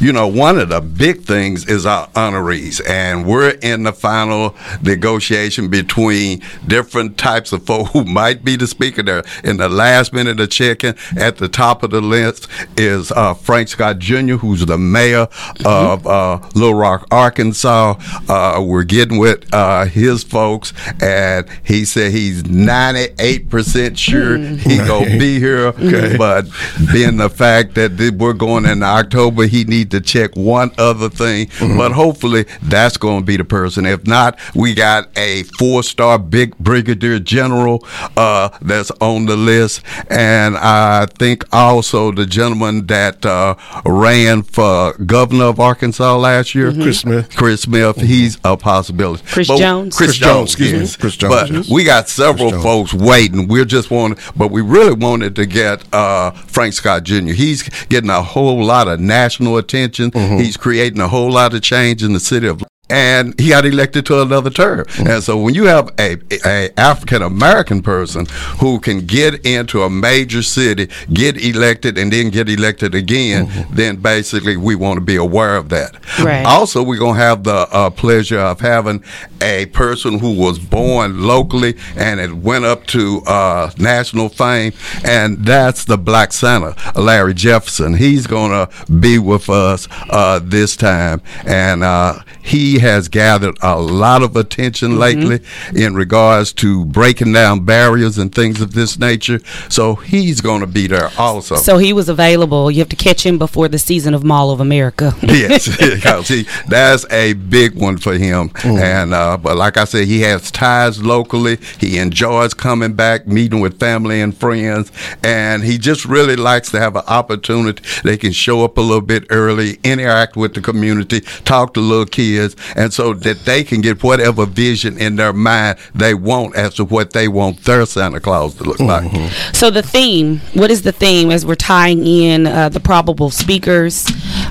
you 0.00 0.12
know, 0.12 0.26
one 0.26 0.58
of 0.58 0.68
the 0.70 0.80
big 0.80 1.22
things 1.22 1.66
is 1.68 1.84
our 1.84 2.06
honorees, 2.08 2.80
and 2.88 3.26
we're 3.26 3.50
in 3.50 3.82
the 3.82 3.92
final 3.92 4.54
negotiation 4.82 5.68
between 5.68 6.42
different 6.66 7.16
types 7.18 7.52
of 7.52 7.64
folk 7.66 7.88
who 7.88 8.04
might 8.04 8.44
be 8.44 8.56
the 8.56 8.66
speaker. 8.66 9.02
There, 9.02 9.22
in 9.44 9.56
the 9.56 9.68
last 9.68 10.12
minute 10.12 10.40
of 10.40 10.50
checking, 10.50 10.94
at 11.16 11.36
the 11.36 11.48
top 11.48 11.82
of 11.82 11.90
the 11.90 12.00
list 12.00 12.48
is 12.76 13.10
uh, 13.12 13.34
Frank 13.34 13.68
Scott 13.68 13.98
Jr., 13.98 14.34
who's 14.36 14.64
the 14.66 14.78
mayor 14.78 15.28
of 15.64 16.06
uh, 16.06 16.38
Little 16.54 16.74
Rock, 16.74 17.06
Arkansas. 17.10 17.94
Uh, 18.28 18.62
we're 18.66 18.84
getting 18.84 19.18
with 19.18 19.52
uh, 19.54 19.84
his 19.86 20.22
folks, 20.22 20.72
and 21.00 21.46
he 21.64 21.84
said 21.84 22.12
he's 22.12 22.44
ninety-eight 22.46 23.48
percent 23.50 23.98
sure 23.98 24.36
he 24.38 24.76
gonna 24.78 25.18
be 25.18 25.38
here, 25.38 25.66
Okay. 25.68 26.16
but 26.16 26.46
being 26.92 27.16
the 27.16 27.30
fact 27.30 27.74
that 27.74 28.14
we're 28.18 28.32
going 28.32 28.64
in 28.66 28.82
October, 28.82 29.46
he 29.46 29.64
need 29.64 29.90
to 29.92 30.00
check 30.00 30.34
one 30.36 30.70
other 30.78 31.08
thing. 31.08 31.48
But 31.60 31.92
hopefully, 31.92 32.44
that's 32.62 32.96
going 32.96 33.20
to 33.20 33.24
be 33.26 33.36
the 33.36 33.44
person. 33.44 33.86
If 33.86 34.06
not, 34.06 34.38
we 34.54 34.74
got 34.74 35.08
a 35.16 35.42
four-star 35.58 36.18
big 36.18 36.56
brigadier 36.58 37.18
general 37.18 37.86
uh, 38.16 38.50
that's 38.62 38.90
on 39.00 39.26
the 39.26 39.36
list, 39.36 39.82
and 40.08 40.56
I 40.56 41.06
think 41.18 41.44
also 41.52 42.12
the 42.12 42.26
gentleman 42.26 42.86
that 42.86 43.24
uh, 43.26 43.54
ran 43.84 44.42
for 44.42 44.94
governor 44.94 45.46
of 45.46 45.60
Arkansas 45.60 46.16
last 46.16 46.54
year, 46.54 46.72
Chris 46.72 47.00
Smith. 47.00 47.34
Chris 47.36 47.62
Smith, 47.62 47.96
he's 48.00 48.38
a 48.44 48.56
possibility. 48.56 49.22
Chris 49.26 49.48
But- 49.48 49.58
Jones? 49.58 49.96
Chris, 49.96 50.10
Chris 50.10 50.18
Jones, 50.18 50.30
Jones, 50.34 50.50
excuse 50.50 50.72
me. 50.72 50.78
yes. 50.80 50.96
Chris 50.96 51.16
Jones, 51.16 51.34
But 51.34 51.50
yes. 51.50 51.70
we 51.70 51.84
got 51.84 52.08
several 52.08 52.50
folks 52.62 52.92
waiting. 52.94 53.48
We're 53.48 53.64
just 53.64 53.90
wanting, 53.90 54.18
but 54.36 54.50
we 54.50 54.60
really 54.62 54.94
wanted 54.94 55.36
to 55.36 55.46
get 55.46 55.82
uh, 55.94 56.30
Frank 56.32 56.74
Scott 56.74 57.04
Jr. 57.04 57.32
He's 57.32 57.68
getting 57.86 58.10
a 58.10 58.22
whole 58.22 58.62
lot 58.64 58.88
of 58.88 59.00
national 59.00 59.56
attention. 59.58 60.10
He's 60.12 60.56
creating 60.56 61.00
a 61.00 61.08
whole 61.08 61.30
lot 61.30 61.54
of 61.54 61.62
change 61.62 62.02
in 62.02 62.12
the 62.12 62.20
city 62.20 62.46
of. 62.46 62.62
And 62.90 63.38
he 63.38 63.50
got 63.50 63.64
elected 63.64 64.06
to 64.06 64.22
another 64.22 64.50
term. 64.50 64.86
And 64.98 65.22
so 65.22 65.40
when 65.40 65.54
you 65.54 65.64
have 65.64 65.90
a, 65.98 66.18
a 66.44 66.70
African 66.78 67.22
American 67.22 67.82
person 67.82 68.26
who 68.58 68.80
can 68.80 69.06
get 69.06 69.46
into 69.46 69.82
a 69.82 69.90
major 69.90 70.42
city, 70.42 70.88
get 71.12 71.42
elected, 71.42 71.96
and 71.98 72.12
then 72.12 72.30
get 72.30 72.48
elected 72.48 72.94
again, 72.94 73.66
then 73.70 73.96
basically 73.96 74.56
we 74.56 74.74
want 74.74 74.96
to 74.98 75.04
be 75.04 75.16
aware 75.16 75.56
of 75.56 75.68
that. 75.70 75.96
Right. 76.18 76.44
Also, 76.44 76.82
we're 76.82 76.98
going 76.98 77.14
to 77.14 77.20
have 77.20 77.44
the 77.44 77.68
uh, 77.70 77.90
pleasure 77.90 78.38
of 78.38 78.60
having 78.60 79.02
a 79.40 79.66
person 79.66 80.18
who 80.18 80.38
was 80.38 80.58
born 80.58 81.22
locally 81.22 81.76
and 81.96 82.20
it 82.20 82.32
went 82.32 82.64
up 82.64 82.86
to 82.88 83.22
uh, 83.26 83.70
national 83.78 84.28
fame, 84.28 84.72
and 85.04 85.44
that's 85.44 85.84
the 85.84 85.98
Black 85.98 86.32
Santa, 86.32 86.74
Larry 86.98 87.34
Jefferson. 87.34 87.94
He's 87.94 88.26
going 88.26 88.50
to 88.50 88.92
be 88.92 89.18
with 89.18 89.48
us 89.48 89.88
uh, 90.08 90.40
this 90.42 90.76
time, 90.76 91.22
and 91.46 91.82
uh, 91.84 92.20
he 92.42 92.78
has 92.80 93.08
gathered 93.08 93.56
a 93.62 93.78
lot 93.78 94.22
of 94.22 94.36
attention 94.36 94.98
lately 94.98 95.40
in 95.74 95.94
regards 95.94 96.52
to 96.54 96.84
breaking 96.86 97.32
down 97.32 97.64
barriers 97.64 98.18
and 98.18 98.34
things 98.34 98.60
of 98.60 98.74
this 98.74 98.98
nature. 98.98 99.40
So 99.68 99.94
he's 99.94 100.40
going 100.40 100.60
to 100.60 100.66
be 100.66 100.86
there 100.86 101.10
also. 101.18 101.56
so 101.56 101.78
he 101.78 101.92
was 101.92 102.08
available 102.08 102.70
you 102.70 102.78
have 102.78 102.88
to 102.88 102.96
catch 102.96 103.24
him 103.24 103.38
before 103.38 103.68
the 103.68 103.78
season 103.78 104.14
of 104.14 104.24
mall 104.24 104.50
of 104.50 104.60
america 104.60 105.14
yes, 105.22 105.68
because 105.94 106.28
he, 106.28 106.46
that's 106.68 107.06
a 107.10 107.34
big 107.34 107.74
one 107.80 107.98
for 107.98 108.14
him. 108.14 108.50
And 108.64 109.14
uh, 109.14 109.36
but 109.36 109.56
like 109.56 109.76
I 109.76 109.84
said, 109.84 110.06
he 110.06 110.20
has 110.22 110.50
ties 110.50 111.02
locally. 111.02 111.58
He 111.78 111.98
enjoys 111.98 112.54
coming 112.54 112.94
back, 112.94 113.26
meeting 113.26 113.60
with 113.60 113.78
family 113.78 114.20
and 114.20 114.36
friends, 114.36 114.90
and 115.22 115.62
he 115.62 115.78
just 115.78 116.04
really 116.04 116.36
likes 116.36 116.70
to 116.70 116.80
have 116.80 116.96
an 116.96 117.04
opportunity. 117.06 117.82
They 118.02 118.16
can 118.16 118.32
show 118.32 118.64
up 118.64 118.78
a 118.78 118.80
little 118.80 119.00
bit 119.00 119.24
early, 119.30 119.78
interact 119.84 120.36
with 120.36 120.54
the 120.54 120.60
community, 120.60 121.20
talk 121.20 121.74
to 121.74 121.80
little 121.80 122.06
kids, 122.06 122.56
and 122.76 122.92
so 122.92 123.14
that 123.14 123.44
they 123.44 123.64
can 123.64 123.80
get 123.80 124.02
whatever 124.02 124.46
vision 124.46 124.98
in 124.98 125.16
their 125.16 125.32
mind 125.32 125.78
they 125.94 126.14
want 126.14 126.56
as 126.56 126.74
to 126.74 126.84
what 126.84 127.12
they 127.12 127.28
want 127.28 127.64
their 127.64 127.86
Santa 127.86 128.20
Claus 128.20 128.54
to 128.56 128.64
look 128.64 128.80
like. 128.80 129.10
So 129.54 129.70
the 129.70 129.82
theme, 129.82 130.40
what 130.54 130.70
is 130.70 130.82
the 130.82 130.92
theme 130.92 131.30
as 131.30 131.44
we're 131.44 131.54
tying 131.54 132.06
in 132.06 132.46
uh, 132.46 132.68
the 132.68 132.80
probable 132.80 133.30
speakers? 133.30 134.06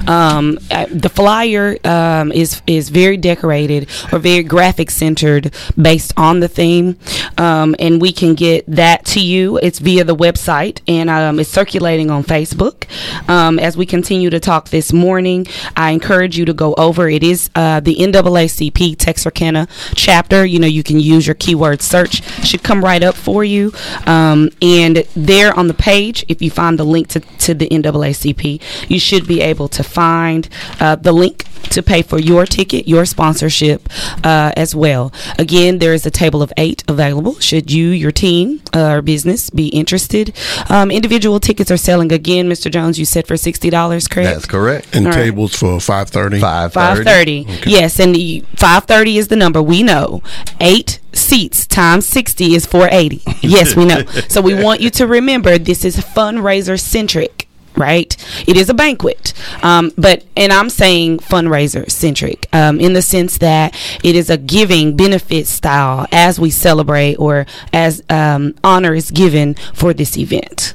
Um, 0.07 0.57
uh, 0.71 0.87
the 0.89 1.09
flyer 1.09 1.77
um, 1.83 2.31
is 2.31 2.61
is 2.67 2.89
very 2.89 3.17
decorated 3.17 3.89
or 4.11 4.19
very 4.19 4.43
graphic 4.43 4.89
centered 4.89 5.53
based 5.79 6.13
on 6.17 6.39
the 6.39 6.47
theme, 6.47 6.97
um, 7.37 7.75
and 7.79 8.01
we 8.01 8.11
can 8.11 8.35
get 8.35 8.65
that 8.67 9.05
to 9.05 9.19
you. 9.19 9.57
It's 9.57 9.79
via 9.79 10.03
the 10.03 10.15
website 10.15 10.81
and 10.87 11.09
um, 11.09 11.39
it's 11.39 11.49
circulating 11.49 12.09
on 12.09 12.23
Facebook. 12.23 12.85
Um, 13.29 13.59
as 13.59 13.77
we 13.77 13.85
continue 13.85 14.29
to 14.29 14.39
talk 14.39 14.69
this 14.69 14.91
morning, 14.93 15.47
I 15.75 15.91
encourage 15.91 16.37
you 16.37 16.45
to 16.45 16.53
go 16.53 16.73
over. 16.75 17.09
It 17.09 17.23
is 17.23 17.49
uh, 17.55 17.79
the 17.79 17.93
NAACP 18.11 18.95
Texarkana 18.97 19.67
chapter. 19.95 20.45
You 20.45 20.59
know, 20.59 20.67
you 20.67 20.83
can 20.83 20.99
use 20.99 21.27
your 21.27 21.35
keyword 21.35 21.81
search; 21.81 22.23
should 22.45 22.63
come 22.63 22.83
right 22.83 23.03
up 23.03 23.15
for 23.15 23.43
you. 23.43 23.71
Um, 24.05 24.49
and 24.61 25.05
there 25.15 25.53
on 25.57 25.67
the 25.67 25.73
page, 25.73 26.25
if 26.27 26.41
you 26.41 26.51
find 26.51 26.77
the 26.79 26.83
link 26.83 27.07
to, 27.09 27.19
to 27.19 27.53
the 27.53 27.67
NAACP, 27.69 28.61
you 28.89 28.99
should 28.99 29.27
be 29.27 29.41
able 29.41 29.67
to 29.69 29.83
find 29.83 30.49
uh, 30.79 30.95
the 30.95 31.11
link 31.11 31.45
to 31.63 31.83
pay 31.83 32.01
for 32.01 32.19
your 32.19 32.45
ticket, 32.45 32.87
your 32.87 33.05
sponsorship 33.05 33.87
uh, 34.23 34.51
as 34.55 34.73
well. 34.75 35.11
Again, 35.37 35.79
there 35.79 35.93
is 35.93 36.05
a 36.05 36.11
table 36.11 36.41
of 36.41 36.51
eight 36.57 36.83
available. 36.87 37.39
Should 37.39 37.71
you, 37.71 37.89
your 37.89 38.11
team, 38.11 38.61
uh, 38.73 38.93
or 38.93 39.01
business 39.01 39.49
be 39.49 39.67
interested? 39.67 40.35
Um, 40.69 40.89
individual 40.89 41.39
tickets 41.39 41.69
are 41.69 41.77
selling 41.77 42.11
again, 42.11 42.49
Mr. 42.49 42.71
Jones. 42.71 42.97
You 42.97 43.05
said 43.05 43.27
for 43.27 43.37
sixty 43.37 43.69
dollars, 43.69 44.07
correct? 44.07 44.29
That's 44.33 44.45
correct. 44.45 44.95
And 44.95 45.07
All 45.07 45.11
right. 45.11 45.25
tables 45.25 45.55
for 45.55 45.79
five 45.79 46.09
thirty. 46.09 46.39
Five 46.39 46.73
Five 46.73 47.03
thirty. 47.03 47.45
Yes, 47.89 47.99
and 47.99 48.47
five 48.55 48.83
thirty 48.83 49.17
is 49.17 49.29
the 49.29 49.35
number. 49.35 49.63
We 49.63 49.81
know 49.81 50.21
eight 50.59 50.99
seats 51.11 51.65
times 51.65 52.05
sixty 52.05 52.53
is 52.53 52.65
four 52.67 52.87
eighty. 52.91 53.23
Yes, 53.41 53.75
we 53.75 53.85
know. 53.85 54.03
so 54.27 54.41
we 54.41 54.53
want 54.53 54.79
you 54.81 54.91
to 54.91 55.07
remember 55.07 55.57
this 55.57 55.83
is 55.83 55.97
fundraiser 55.97 56.79
centric. 56.79 57.47
Right, 57.75 58.15
it 58.45 58.57
is 58.57 58.69
a 58.69 58.73
banquet, 58.73 59.33
um, 59.63 59.93
but 59.97 60.25
and 60.35 60.51
I'm 60.51 60.69
saying 60.69 61.19
fundraiser 61.19 61.89
centric 61.89 62.45
um, 62.51 62.79
in 62.79 62.91
the 62.93 63.01
sense 63.01 63.37
that 63.37 63.73
it 64.03 64.15
is 64.17 64.29
a 64.29 64.37
giving 64.37 64.97
benefit 64.97 65.47
style 65.47 66.05
as 66.11 66.39
we 66.39 66.49
celebrate 66.49 67.15
or 67.15 67.45
as 67.71 68.03
um, 68.09 68.55
honor 68.65 68.93
is 68.93 69.11
given 69.11 69.53
for 69.73 69.93
this 69.93 70.17
event. 70.17 70.73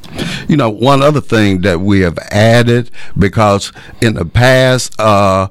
You 0.48 0.56
know, 0.56 0.70
one 0.70 1.02
other 1.02 1.20
thing 1.20 1.60
that 1.62 1.80
we 1.80 2.00
have 2.00 2.16
added 2.30 2.90
because 3.18 3.70
in 4.00 4.14
the 4.14 4.24
past, 4.24 4.98
uh, 4.98 5.48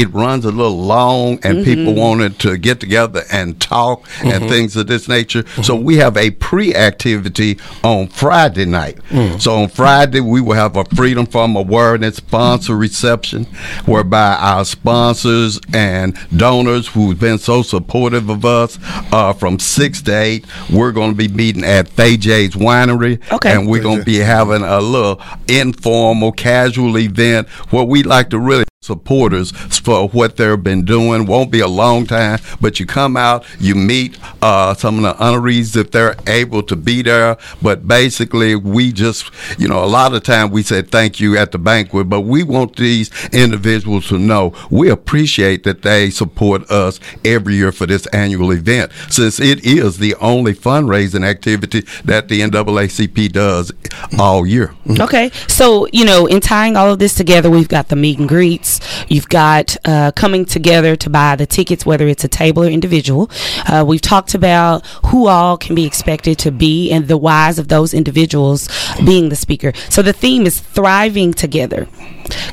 it 0.00 0.12
runs 0.14 0.44
a 0.44 0.50
little 0.50 0.78
long 0.96 1.38
and 1.42 1.64
people 1.64 1.94
wanted 1.94 2.38
to 2.40 2.56
get 2.56 2.80
together 2.80 3.22
and 3.30 3.60
talk 3.60 4.08
and 4.22 4.44
Mhm. 4.44 4.48
things 4.48 4.76
of 4.76 4.86
this 4.86 5.08
nature. 5.08 5.44
So 5.62 5.74
we 5.74 5.96
have 5.96 6.16
a 6.16 6.30
pre 6.30 6.74
activity 6.74 7.58
on 7.82 8.08
Friday 8.08 8.64
night. 8.64 8.96
So 9.38 9.62
on 9.62 9.68
Friday, 9.68 10.20
we 10.20 10.40
will 10.40 10.54
have 10.64 10.76
a 10.76 10.84
Freedom 10.96 11.26
from 11.26 11.56
Awareness 11.56 12.16
sponsor 12.16 12.76
reception 12.76 13.46
whereby 13.86 14.36
our 14.40 14.64
sponsors 14.64 15.60
and 15.72 16.14
donors 16.36 16.86
who've 16.88 17.18
been 17.18 17.38
so 17.38 17.62
supportive 17.62 18.28
of 18.28 18.44
us 18.44 18.78
uh, 19.12 19.32
from 19.32 19.58
6 19.58 20.02
to 20.02 20.12
8, 20.12 20.44
we're 20.70 20.92
going 20.92 21.10
to 21.10 21.16
be 21.16 21.28
meeting 21.28 21.64
at 21.64 21.88
Thay 21.88 22.16
J's 22.16 22.54
Winery. 22.54 23.18
Okay. 23.32 23.52
And 23.52 23.66
we're 23.68 23.82
going 23.82 23.98
to 23.98 24.04
be 24.04 24.18
having 24.18 24.62
a 24.62 24.80
little 24.80 25.20
informal, 25.48 26.32
casual 26.32 26.98
event 26.98 27.48
where 27.70 27.84
we 27.84 28.02
like 28.02 28.30
to 28.30 28.38
really 28.38 28.64
supporters 28.90 29.50
for 29.50 30.08
what 30.08 30.38
they've 30.38 30.64
been 30.64 30.86
doing. 30.86 31.26
Won't 31.26 31.50
be 31.50 31.60
a 31.60 31.68
long 31.68 32.06
time, 32.06 32.38
but 32.62 32.80
you 32.80 32.86
come 32.86 33.14
out, 33.14 33.44
you 33.60 33.74
meet 33.74 34.18
uh, 34.40 34.72
some 34.72 34.96
of 34.96 35.02
the 35.02 35.22
honorees 35.22 35.76
if 35.76 35.90
they're 35.90 36.16
able 36.26 36.62
to 36.62 36.76
be 36.76 37.02
there. 37.02 37.36
But 37.60 37.86
basically, 37.86 38.56
we 38.56 38.90
just, 38.90 39.30
you 39.58 39.68
know, 39.68 39.84
a 39.84 39.86
lot 39.86 40.14
of 40.14 40.22
time 40.22 40.50
we 40.50 40.62
said 40.62 40.90
thank 40.90 41.20
you 41.20 41.36
at 41.36 41.52
the 41.52 41.58
banquet, 41.58 42.08
but 42.08 42.22
we 42.22 42.42
want 42.42 42.76
these 42.76 43.10
individuals 43.34 44.08
to 44.08 44.18
know 44.18 44.54
we 44.70 44.88
appreciate 44.88 45.64
that 45.64 45.82
they 45.82 46.08
support 46.08 46.70
us 46.70 46.98
every 47.22 47.56
year 47.56 47.72
for 47.72 47.84
this 47.84 48.06
annual 48.06 48.50
event, 48.50 48.92
since 49.10 49.38
it 49.40 49.62
is 49.62 49.98
the 49.98 50.14
only 50.22 50.54
fundraising 50.54 51.22
activity 51.22 51.82
that 52.04 52.28
the 52.28 52.40
NAACP 52.40 53.30
does 53.30 53.72
all 54.18 54.46
year. 54.46 54.74
Okay, 54.88 55.30
so 55.48 55.86
you 55.92 56.06
know, 56.06 56.24
in 56.24 56.40
tying 56.40 56.76
all 56.76 56.90
of 56.90 56.98
this 56.98 57.14
together, 57.14 57.50
we've 57.50 57.68
got 57.68 57.88
the 57.88 57.96
meet 57.96 58.18
and 58.18 58.26
greets. 58.26 58.69
You've 59.08 59.28
got 59.28 59.76
uh, 59.84 60.12
coming 60.12 60.44
together 60.44 60.94
to 60.96 61.10
buy 61.10 61.34
the 61.36 61.46
tickets, 61.46 61.84
whether 61.84 62.06
it's 62.06 62.24
a 62.24 62.28
table 62.28 62.62
or 62.64 62.68
individual. 62.68 63.30
Uh, 63.66 63.84
we've 63.86 64.00
talked 64.00 64.34
about 64.34 64.86
who 65.06 65.26
all 65.26 65.56
can 65.56 65.74
be 65.74 65.84
expected 65.84 66.38
to 66.40 66.52
be 66.52 66.92
and 66.92 67.08
the 67.08 67.16
whys 67.16 67.58
of 67.58 67.68
those 67.68 67.92
individuals 67.94 68.68
being 69.04 69.28
the 69.30 69.36
speaker. 69.36 69.72
So 69.88 70.02
the 70.02 70.12
theme 70.12 70.46
is 70.46 70.60
thriving 70.60 71.32
together. 71.34 71.88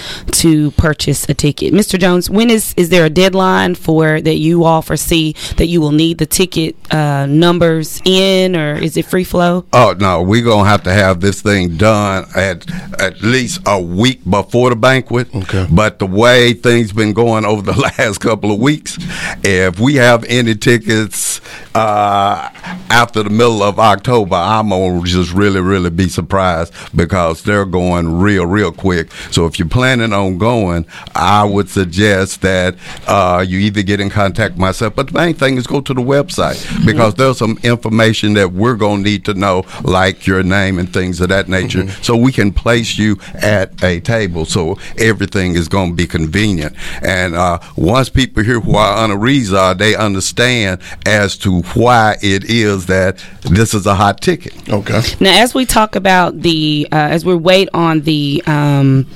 to 0.40 0.70
purchase 0.72 1.28
a 1.28 1.34
ticket. 1.34 1.74
Mr. 1.74 1.98
Jones, 1.98 2.30
when 2.30 2.48
is 2.48 2.72
is 2.76 2.88
there 2.88 3.04
a 3.04 3.10
deadline 3.10 3.74
for 3.74 4.20
that 4.20 4.36
you 4.36 4.62
all 4.64 4.82
foresee 4.82 5.34
that 5.56 5.66
you 5.66 5.80
will 5.80 5.92
need 5.92 6.18
the 6.18 6.26
ticket 6.26 6.76
uh, 6.92 7.26
numbers 7.26 8.00
in, 8.04 8.56
or 8.56 8.74
is 8.76 8.96
it 8.96 9.04
free 9.04 9.24
flow? 9.24 9.64
Oh 9.72 9.94
no, 9.98 10.22
we're 10.22 10.44
gonna 10.44 10.68
have 10.68 10.82
to 10.84 10.92
have 10.92 11.20
this 11.20 11.42
thing 11.42 11.76
done 11.76 12.26
at 12.34 12.68
at 13.00 13.22
least 13.22 13.60
a 13.66 13.80
week 13.80 14.20
before 14.28 14.70
the 14.70 14.76
banquet. 14.76 15.34
Okay. 15.34 15.66
But 15.70 15.98
the 15.98 16.06
way 16.06 16.52
things 16.54 16.92
been 16.92 17.12
going 17.12 17.44
over 17.44 17.62
the 17.62 17.78
last 17.98 18.18
couple 18.18 18.45
of 18.52 18.60
weeks, 18.60 18.98
if 19.42 19.78
we 19.78 19.96
have 19.96 20.24
any 20.24 20.54
tickets 20.54 21.40
uh, 21.74 22.50
after 22.90 23.22
the 23.22 23.30
middle 23.30 23.62
of 23.62 23.78
October, 23.78 24.34
I'm 24.36 24.70
gonna 24.70 25.02
just 25.02 25.32
really, 25.32 25.60
really 25.60 25.90
be 25.90 26.08
surprised 26.08 26.72
because 26.94 27.42
they're 27.42 27.66
going 27.66 28.18
real, 28.18 28.46
real 28.46 28.72
quick. 28.72 29.12
So 29.30 29.46
if 29.46 29.58
you're 29.58 29.68
planning 29.68 30.12
on 30.12 30.38
going, 30.38 30.86
I 31.14 31.44
would 31.44 31.68
suggest 31.68 32.40
that 32.42 32.76
uh, 33.06 33.44
you 33.46 33.58
either 33.58 33.82
get 33.82 34.00
in 34.00 34.08
contact 34.08 34.56
myself, 34.56 34.94
but 34.96 35.08
the 35.08 35.12
main 35.12 35.34
thing 35.34 35.58
is 35.58 35.66
go 35.66 35.80
to 35.82 35.92
the 35.92 36.00
website 36.00 36.86
because 36.86 37.14
there's 37.14 37.38
some 37.38 37.58
information 37.62 38.34
that 38.34 38.52
we're 38.52 38.76
gonna 38.76 39.02
need 39.02 39.24
to 39.26 39.34
know, 39.34 39.64
like 39.82 40.26
your 40.26 40.42
name 40.42 40.78
and 40.78 40.92
things 40.92 41.20
of 41.20 41.28
that 41.28 41.48
nature, 41.48 41.88
so 42.02 42.16
we 42.16 42.32
can 42.32 42.52
place 42.52 42.96
you 42.96 43.18
at 43.34 43.82
a 43.84 44.00
table. 44.00 44.46
So 44.46 44.78
everything 44.96 45.54
is 45.54 45.68
gonna 45.68 45.94
be 45.94 46.06
convenient. 46.06 46.74
And 47.02 47.34
uh, 47.34 47.58
once 47.76 48.08
people 48.08 48.35
hear 48.44 48.60
who 48.60 48.76
our 48.76 48.96
honorees 49.08 49.56
are, 49.56 49.74
they 49.74 49.94
understand 49.94 50.80
as 51.06 51.36
to 51.38 51.62
why 51.74 52.16
it 52.22 52.44
is 52.44 52.86
that 52.86 53.24
this 53.42 53.74
is 53.74 53.86
a 53.86 53.94
hot 53.94 54.20
ticket. 54.20 54.54
Okay. 54.68 55.00
Now, 55.20 55.42
as 55.42 55.54
we 55.54 55.64
talk 55.66 55.96
about 55.96 56.40
the, 56.42 56.86
uh, 56.92 56.96
as 56.96 57.24
we 57.24 57.34
wait 57.34 57.68
on 57.72 58.02
the, 58.02 58.42
um, 58.46 59.06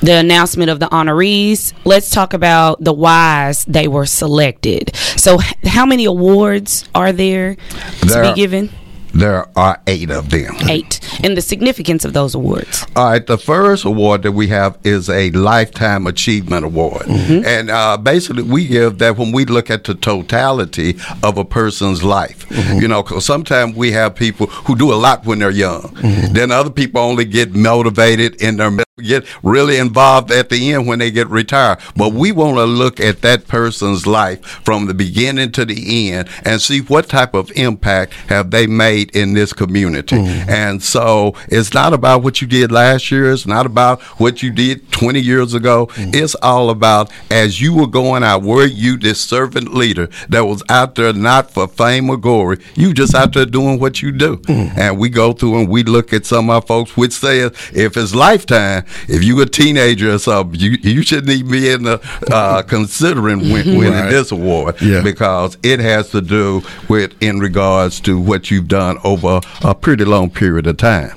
the 0.00 0.14
announcement 0.14 0.70
of 0.70 0.78
the 0.80 0.86
honorees, 0.86 1.72
let's 1.84 2.10
talk 2.10 2.32
about 2.32 2.82
the 2.82 2.92
whys 2.92 3.64
they 3.64 3.88
were 3.88 4.06
selected. 4.06 4.94
So, 5.16 5.40
h- 5.40 5.54
how 5.64 5.86
many 5.86 6.04
awards 6.04 6.84
are 6.94 7.12
there 7.12 7.56
to 8.00 8.06
There- 8.06 8.22
be 8.22 8.34
given? 8.34 8.70
There 9.14 9.48
are 9.56 9.80
eight 9.86 10.10
of 10.10 10.30
them. 10.30 10.54
Eight. 10.68 11.00
and 11.22 11.36
the 11.36 11.40
significance 11.42 12.04
of 12.04 12.12
those 12.12 12.34
awards. 12.34 12.86
All 12.94 13.10
right, 13.10 13.26
the 13.26 13.38
first 13.38 13.84
award 13.84 14.22
that 14.22 14.32
we 14.32 14.48
have 14.48 14.78
is 14.84 15.08
a 15.08 15.30
Lifetime 15.30 16.06
Achievement 16.06 16.64
Award. 16.64 17.02
Mm-hmm. 17.06 17.44
And 17.46 17.70
uh, 17.70 17.96
basically, 17.96 18.42
we 18.42 18.66
give 18.66 18.98
that 18.98 19.16
when 19.16 19.32
we 19.32 19.44
look 19.44 19.70
at 19.70 19.84
the 19.84 19.94
totality 19.94 20.98
of 21.22 21.38
a 21.38 21.44
person's 21.44 22.02
life. 22.04 22.48
Mm-hmm. 22.48 22.80
You 22.80 22.88
know, 22.88 23.02
because 23.02 23.24
sometimes 23.24 23.74
we 23.76 23.92
have 23.92 24.14
people 24.14 24.46
who 24.46 24.76
do 24.76 24.92
a 24.92 24.96
lot 24.96 25.24
when 25.24 25.38
they're 25.38 25.50
young. 25.50 25.82
Mm-hmm. 25.82 26.32
Then 26.34 26.50
other 26.52 26.70
people 26.70 27.00
only 27.00 27.24
get 27.24 27.54
motivated 27.54 28.40
in 28.42 28.56
their 28.56 28.70
get 28.98 29.26
really 29.42 29.76
involved 29.76 30.30
at 30.30 30.48
the 30.48 30.72
end 30.72 30.86
when 30.86 30.98
they 30.98 31.10
get 31.10 31.28
retired. 31.28 31.78
But 31.96 32.12
we 32.12 32.32
want 32.32 32.56
to 32.56 32.64
look 32.64 33.00
at 33.00 33.22
that 33.22 33.46
person's 33.46 34.06
life 34.06 34.44
from 34.64 34.86
the 34.86 34.94
beginning 34.94 35.52
to 35.52 35.64
the 35.64 36.10
end 36.10 36.28
and 36.44 36.60
see 36.60 36.80
what 36.80 37.08
type 37.08 37.34
of 37.34 37.50
impact 37.56 38.12
have 38.28 38.50
they 38.50 38.66
made 38.66 39.14
in 39.14 39.34
this 39.34 39.52
community. 39.52 40.16
Mm-hmm. 40.16 40.50
And 40.50 40.82
so 40.82 41.34
it's 41.48 41.74
not 41.74 41.92
about 41.92 42.22
what 42.22 42.40
you 42.40 42.46
did 42.46 42.72
last 42.72 43.10
year. 43.10 43.30
It's 43.32 43.46
not 43.46 43.66
about 43.66 44.00
what 44.20 44.42
you 44.42 44.50
did 44.50 44.90
20 44.92 45.20
years 45.20 45.54
ago. 45.54 45.86
Mm-hmm. 45.86 46.10
It's 46.14 46.34
all 46.36 46.70
about 46.70 47.10
as 47.30 47.60
you 47.60 47.74
were 47.74 47.86
going 47.86 48.22
out, 48.22 48.42
were 48.42 48.66
you 48.66 48.96
this 48.96 49.20
servant 49.20 49.74
leader 49.74 50.08
that 50.28 50.44
was 50.44 50.62
out 50.68 50.94
there 50.94 51.12
not 51.12 51.50
for 51.50 51.68
fame 51.68 52.10
or 52.10 52.16
glory? 52.16 52.58
You 52.74 52.92
just 52.92 53.14
out 53.14 53.32
there 53.32 53.46
doing 53.46 53.78
what 53.78 54.02
you 54.02 54.12
do. 54.12 54.36
Mm-hmm. 54.36 54.78
And 54.78 54.98
we 54.98 55.08
go 55.08 55.32
through 55.32 55.60
and 55.60 55.68
we 55.68 55.82
look 55.82 56.12
at 56.12 56.26
some 56.26 56.50
of 56.50 56.54
our 56.54 56.62
folks 56.62 56.96
which 56.96 57.12
says 57.12 57.52
if 57.72 57.96
it's 57.96 58.14
lifetime, 58.14 58.84
if 59.08 59.22
you 59.24 59.40
a 59.40 59.46
teenager 59.46 60.12
or 60.14 60.18
something, 60.18 60.58
you 60.60 60.76
you 60.82 61.02
shouldn't 61.02 61.30
even 61.30 61.50
be 61.50 61.70
in 61.70 61.82
the 61.84 62.00
uh, 62.32 62.62
considering 62.62 63.40
win, 63.40 63.76
winning 63.78 63.92
Right. 63.92 64.10
this 64.10 64.30
award 64.32 64.76
Yeah. 64.80 65.02
because 65.02 65.56
it 65.62 65.80
has 65.80 66.10
to 66.10 66.20
do 66.20 66.62
with 66.88 67.12
in 67.20 67.38
regards 67.38 68.00
to 68.00 68.18
what 68.18 68.50
you've 68.50 68.68
done 68.68 68.98
over 69.04 69.40
a 69.62 69.74
pretty 69.74 70.04
long 70.04 70.30
period 70.30 70.66
of 70.66 70.76
time. 70.76 71.10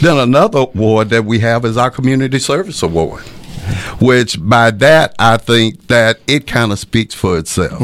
Then 0.00 0.16
another 0.18 0.60
award 0.60 1.10
that 1.10 1.24
we 1.24 1.38
have 1.40 1.64
is 1.64 1.76
our 1.76 1.90
community 1.90 2.38
service 2.38 2.82
award. 2.82 3.22
Which 4.00 4.36
by 4.40 4.70
that 4.72 5.14
I 5.18 5.36
think 5.36 5.86
that 5.88 6.18
it 6.26 6.46
kind 6.46 6.72
of 6.72 6.78
speaks 6.78 7.14
for 7.14 7.38
itself. 7.38 7.80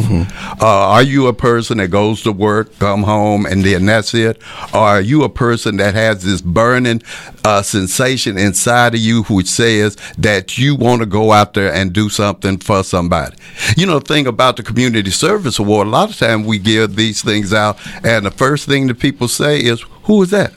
Uh, 0.60 0.66
are 0.66 1.02
you 1.02 1.26
a 1.26 1.32
person 1.32 1.78
that 1.78 1.88
goes 1.88 2.22
to 2.22 2.32
work, 2.32 2.78
come 2.78 3.02
home, 3.04 3.46
and 3.46 3.64
then 3.64 3.86
that's 3.86 4.12
it? 4.14 4.40
Or 4.74 4.80
are 4.80 5.00
you 5.00 5.22
a 5.22 5.28
person 5.28 5.76
that 5.78 5.94
has 5.94 6.22
this 6.24 6.40
burning 6.40 7.02
uh, 7.44 7.62
sensation 7.62 8.36
inside 8.38 8.94
of 8.94 9.00
you 9.00 9.22
which 9.24 9.46
says 9.48 9.96
that 10.18 10.58
you 10.58 10.74
want 10.74 11.00
to 11.00 11.06
go 11.06 11.32
out 11.32 11.54
there 11.54 11.72
and 11.72 11.92
do 11.92 12.08
something 12.08 12.58
for 12.58 12.82
somebody? 12.84 13.36
You 13.76 13.86
know, 13.86 13.98
the 13.98 14.04
thing 14.06 14.26
about 14.26 14.56
the 14.56 14.62
Community 14.62 15.10
Service 15.10 15.58
Award, 15.58 15.86
a 15.86 15.90
lot 15.90 16.10
of 16.10 16.16
times 16.16 16.46
we 16.46 16.58
give 16.58 16.96
these 16.96 17.22
things 17.22 17.52
out, 17.52 17.78
and 18.04 18.26
the 18.26 18.30
first 18.30 18.66
thing 18.66 18.86
that 18.88 18.98
people 18.98 19.28
say 19.28 19.58
is, 19.60 19.82
Who 20.04 20.22
is 20.22 20.30
that? 20.30 20.52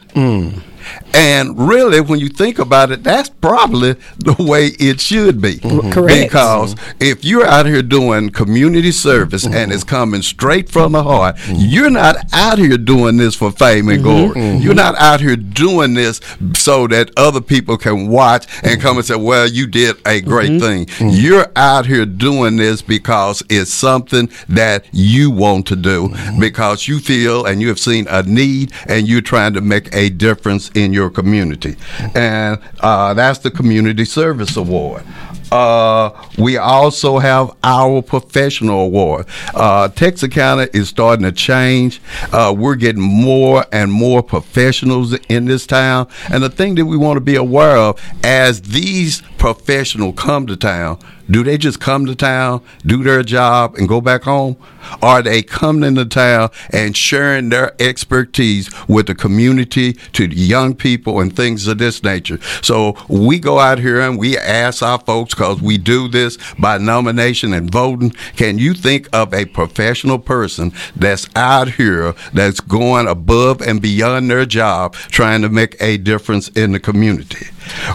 And 1.14 1.68
really, 1.68 2.02
when 2.02 2.20
you 2.20 2.30
think 2.30 2.60
about 2.60 2.92
it, 2.92 3.04
that's 3.04 3.30
probably 3.30 3.94
the 4.18 4.36
way 4.40 4.68
it 4.80 5.00
should 5.00 5.42
be. 5.42 5.56
Mm-hmm. 5.58 5.92
Correct. 5.92 6.24
Because 6.24 6.76
mm-hmm. 6.76 7.04
if 7.04 7.24
you're 7.24 7.46
out 7.46 7.66
here 7.66 7.82
doing 7.82 8.30
community 8.32 8.92
service 8.92 9.46
and 9.46 9.54
mm-hmm. 9.54 9.72
it's 9.72 9.84
coming 9.84 10.22
straight 10.22 10.70
from 10.70 10.94
the 10.94 11.04
heart, 11.04 11.38
you're 11.48 11.90
not 11.90 12.18
out 12.34 12.58
here 12.58 12.78
doing 12.78 13.18
this 13.18 13.36
for 13.36 13.52
fame 13.52 13.90
and 13.90 14.02
glory. 14.04 14.58
You're 14.58 14.74
not 14.74 14.96
out 14.96 15.22
here 15.22 15.36
doing 15.36 15.94
this 15.94 16.20
so 16.56 16.88
that 16.88 17.12
other 17.18 17.42
people 17.42 17.78
can 17.78 18.08
watch 18.08 18.48
and 18.64 18.82
come 18.82 18.98
and 18.98 19.06
say, 19.06 19.16
well, 19.16 19.48
you 19.48 19.68
did 19.68 19.96
a 20.06 20.22
great 20.22 20.60
thing. 20.60 20.88
You're 21.00 21.48
out 21.56 21.86
here 21.86 22.06
doing 22.06 22.58
this 22.58 22.82
because 22.82 23.44
it's 23.50 23.72
something 23.72 24.30
that 24.50 24.86
you 24.92 25.30
want 25.30 25.68
to 25.68 25.76
do 25.76 26.14
because 26.40 26.88
you 26.88 27.00
feel 27.00 27.46
and 27.46 27.62
you 27.62 27.68
have 27.68 27.80
seen 27.80 28.08
a 28.10 28.24
need 28.24 28.72
and 28.88 29.08
you're 29.08 29.22
trying 29.22 29.54
to 29.54 29.62
make 29.62 29.94
a 29.94 30.10
difference 30.10 30.70
in 30.72 30.94
your 30.94 31.03
community. 31.10 31.76
And 32.16 32.60
uh, 32.80 33.14
that's 33.14 33.40
the 33.40 33.52
Community 33.52 34.06
Service 34.06 34.56
Award. 34.58 35.04
Uh, 35.54 36.10
we 36.40 36.58
also 36.58 37.20
have 37.20 37.56
our 37.64 38.02
professional 38.02 38.80
award. 38.80 39.28
Uh, 39.54 39.88
Texarkana 39.88 40.68
is 40.74 40.90
starting 40.90 41.24
to 41.26 41.32
change. 41.32 42.02
Uh, 42.32 42.52
we're 42.58 42.74
getting 42.74 43.04
more 43.04 43.64
and 43.72 43.92
more 43.92 44.24
professionals 44.24 45.14
in 45.30 45.46
this 45.46 45.68
town. 45.68 46.08
And 46.32 46.42
the 46.42 46.50
thing 46.50 46.74
that 46.76 46.88
we 46.88 46.98
want 46.98 47.18
to 47.18 47.22
be 47.22 47.36
aware 47.36 47.78
of 47.78 48.02
as 48.24 48.64
these 48.64 49.22
professionals 49.38 50.16
come 50.18 50.48
to 50.48 50.58
town, 50.58 50.98
do 51.30 51.44
they 51.44 51.58
just 51.58 51.80
come 51.80 52.06
to 52.08 52.16
town, 52.16 52.62
do 52.86 53.04
their 53.04 53.24
job, 53.24 53.76
and 53.76 53.88
go 53.88 54.02
back 54.02 54.24
home? 54.24 54.58
Are 55.02 55.22
they 55.22 55.42
coming 55.42 55.84
into 55.84 56.06
town 56.06 56.50
and 56.72 56.98
sharing 56.98 57.50
their 57.50 57.74
expertise 57.82 58.70
with 58.90 59.08
the 59.08 59.16
community, 59.16 59.94
to 59.94 60.28
the 60.28 60.36
young 60.36 60.76
people, 60.76 61.22
and 61.22 61.34
things 61.34 61.66
of 61.68 61.78
this 61.78 62.04
nature? 62.04 62.40
So 62.62 62.98
we 63.08 63.40
go 63.40 63.60
out 63.60 63.80
here 63.80 64.02
and 64.02 64.20
we 64.20 64.38
ask 64.38 64.84
our 64.84 65.00
folks, 65.00 65.34
because 65.44 65.62
we 65.62 65.78
do 65.78 66.08
this 66.08 66.38
by 66.58 66.78
nomination 66.78 67.52
and 67.52 67.70
voting, 67.70 68.12
can 68.38 68.58
you 68.58 68.74
think 68.74 69.10
of 69.12 69.34
a 69.34 69.44
professional 69.44 70.18
person 70.18 70.72
that's 70.96 71.28
out 71.36 71.70
here 71.70 72.16
that's 72.34 72.62
going 72.62 73.08
above 73.08 73.62
and 73.62 73.82
beyond 73.82 74.32
their 74.32 74.46
job 74.46 74.94
trying 74.94 75.42
to 75.42 75.50
make 75.50 75.76
a 75.82 75.98
difference 75.98 76.48
in 76.50 76.72
the 76.72 76.80
community? 76.80 77.48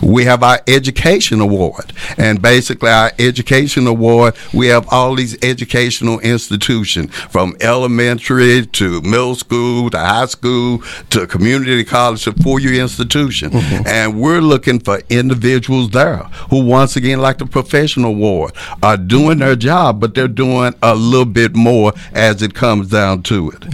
We 0.02 0.24
have 0.24 0.42
our 0.42 0.60
education 0.66 1.40
award, 1.40 1.92
and 2.16 2.40
basically 2.40 2.90
our 2.90 3.12
education 3.18 3.86
award, 3.86 4.34
we 4.52 4.68
have 4.68 4.86
all 4.90 5.14
these 5.14 5.36
educational 5.42 6.20
institutions 6.20 7.14
from 7.14 7.56
elementary 7.60 8.66
to 8.66 9.00
middle 9.02 9.34
school 9.34 9.90
to 9.90 9.98
high 9.98 10.26
school 10.26 10.82
to 11.10 11.26
community 11.26 11.84
college 11.84 12.24
to 12.24 12.32
four-year 12.32 12.80
institution, 12.80 13.50
and 13.86 14.20
we're 14.20 14.40
looking 14.40 14.80
for 14.80 15.00
individuals 15.08 15.90
there 15.90 16.18
who, 16.50 16.64
once 16.64 16.96
again, 16.96 17.20
like 17.20 17.38
the 17.38 17.46
professional 17.46 18.10
award, 18.10 18.52
are 18.82 18.96
doing 18.96 19.38
their 19.38 19.56
job, 19.56 20.00
but 20.00 20.14
they're 20.14 20.28
doing 20.28 20.74
a 20.82 20.94
little 20.94 21.24
bit 21.24 21.54
more 21.56 21.92
as 22.12 22.42
it 22.42 22.54
comes 22.54 22.88
down 22.88 23.22
to 23.22 23.50
it. 23.50 23.64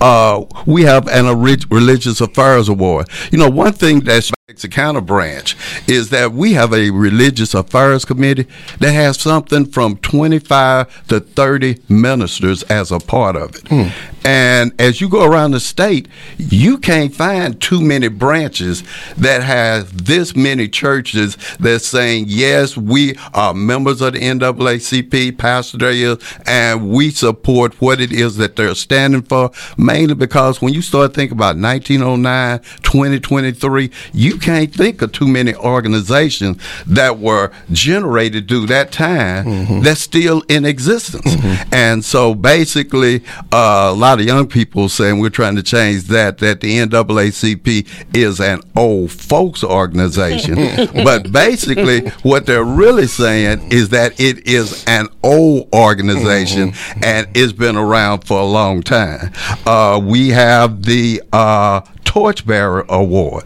Uh, 0.00 0.44
we 0.66 0.82
have 0.82 1.08
an 1.08 1.26
religious 1.70 2.20
affairs 2.20 2.68
award. 2.68 3.08
You 3.30 3.38
know, 3.38 3.50
one 3.50 3.72
thing 3.72 4.00
that's 4.00 4.30
Texarkana 4.46 5.00
branch 5.00 5.56
is 5.88 6.10
that 6.10 6.32
we 6.32 6.52
have 6.52 6.74
a 6.74 6.90
religious 6.90 7.54
affairs 7.54 8.04
committee 8.04 8.46
that 8.78 8.92
has 8.92 9.18
something 9.18 9.64
from 9.64 9.96
25 9.96 11.06
to 11.08 11.18
30 11.18 11.80
ministers 11.88 12.62
as 12.64 12.92
a 12.92 12.98
part 12.98 13.36
of 13.36 13.54
it. 13.56 13.66
Hmm. 13.68 13.88
And 14.24 14.72
as 14.80 15.00
you 15.00 15.08
go 15.08 15.24
around 15.24 15.50
the 15.50 15.60
state, 15.60 16.08
you 16.38 16.78
can't 16.78 17.14
find 17.14 17.60
too 17.60 17.80
many 17.80 18.08
branches 18.08 18.82
that 19.16 19.42
have 19.42 20.06
this 20.06 20.34
many 20.34 20.66
churches 20.68 21.36
that's 21.60 21.86
saying, 21.86 22.24
yes, 22.28 22.76
we 22.76 23.16
are 23.34 23.52
members 23.52 24.00
of 24.00 24.14
the 24.14 24.20
NAACP, 24.20 25.36
Pastor 25.36 25.88
is, 25.88 26.18
and 26.46 26.88
we 26.90 27.10
support 27.10 27.80
what 27.80 28.00
it 28.00 28.12
is 28.12 28.36
that 28.36 28.56
they're 28.56 28.74
standing 28.74 29.22
for, 29.22 29.50
mainly 29.76 30.14
because 30.14 30.62
when 30.62 30.72
you 30.72 30.80
start 30.80 31.12
thinking 31.14 31.36
about 31.36 31.56
1909, 31.56 32.60
2023, 32.82 33.90
you 34.12 34.38
can't 34.38 34.72
think 34.72 35.02
of 35.02 35.12
too 35.12 35.28
many 35.28 35.54
organizations 35.54 36.56
that 36.86 37.18
were 37.18 37.50
generated 37.72 38.48
through 38.48 38.66
that 38.66 38.90
time 38.90 39.82
that's 39.82 40.00
still 40.00 40.42
in 40.48 40.64
existence. 40.64 41.34
And 41.72 42.04
so 42.04 42.34
basically, 42.34 43.22
uh, 43.52 43.90
a 43.90 43.92
lot 43.92 44.13
of 44.20 44.26
young 44.26 44.46
people 44.46 44.88
saying 44.88 45.18
we're 45.18 45.30
trying 45.30 45.56
to 45.56 45.62
change 45.62 46.04
that, 46.04 46.38
that 46.38 46.60
the 46.60 46.78
NAACP 46.78 48.16
is 48.16 48.40
an 48.40 48.60
old 48.76 49.10
folks 49.10 49.62
organization. 49.62 50.54
but 51.04 51.30
basically, 51.32 52.08
what 52.22 52.46
they're 52.46 52.64
really 52.64 53.06
saying 53.06 53.72
is 53.72 53.90
that 53.90 54.18
it 54.20 54.46
is 54.46 54.84
an 54.86 55.08
old 55.22 55.68
organization 55.74 56.72
and 57.02 57.26
it's 57.34 57.52
been 57.52 57.76
around 57.76 58.24
for 58.24 58.40
a 58.40 58.44
long 58.44 58.82
time. 58.82 59.32
Uh, 59.66 60.00
we 60.02 60.28
have 60.30 60.82
the 60.82 61.22
uh, 61.32 61.80
Torchbearer 62.14 62.86
Award. 62.88 63.42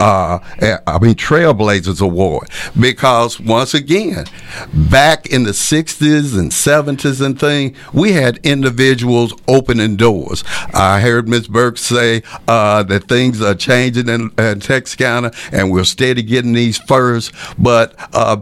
Uh, 0.00 0.40
I 0.60 0.98
mean, 1.00 1.14
Trailblazers 1.14 2.02
Award. 2.02 2.48
Because 2.78 3.38
once 3.38 3.74
again, 3.74 4.24
back 4.74 5.26
in 5.26 5.44
the 5.44 5.52
60s 5.52 6.36
and 6.36 6.50
70s 6.50 7.24
and 7.24 7.38
thing, 7.38 7.76
we 7.92 8.14
had 8.14 8.38
individuals 8.38 9.32
opening 9.46 9.94
doors. 9.94 10.42
I 10.74 10.98
heard 10.98 11.28
Ms. 11.28 11.46
Burke 11.46 11.78
say 11.78 12.24
uh, 12.48 12.82
that 12.82 13.04
things 13.04 13.40
are 13.40 13.54
changing 13.54 14.08
in, 14.08 14.32
in 14.36 14.58
Texarkana 14.58 15.30
and 15.52 15.70
we're 15.70 15.84
steady 15.84 16.22
getting 16.24 16.54
these 16.54 16.76
first, 16.76 17.32
but 17.56 17.94
uh, 18.12 18.38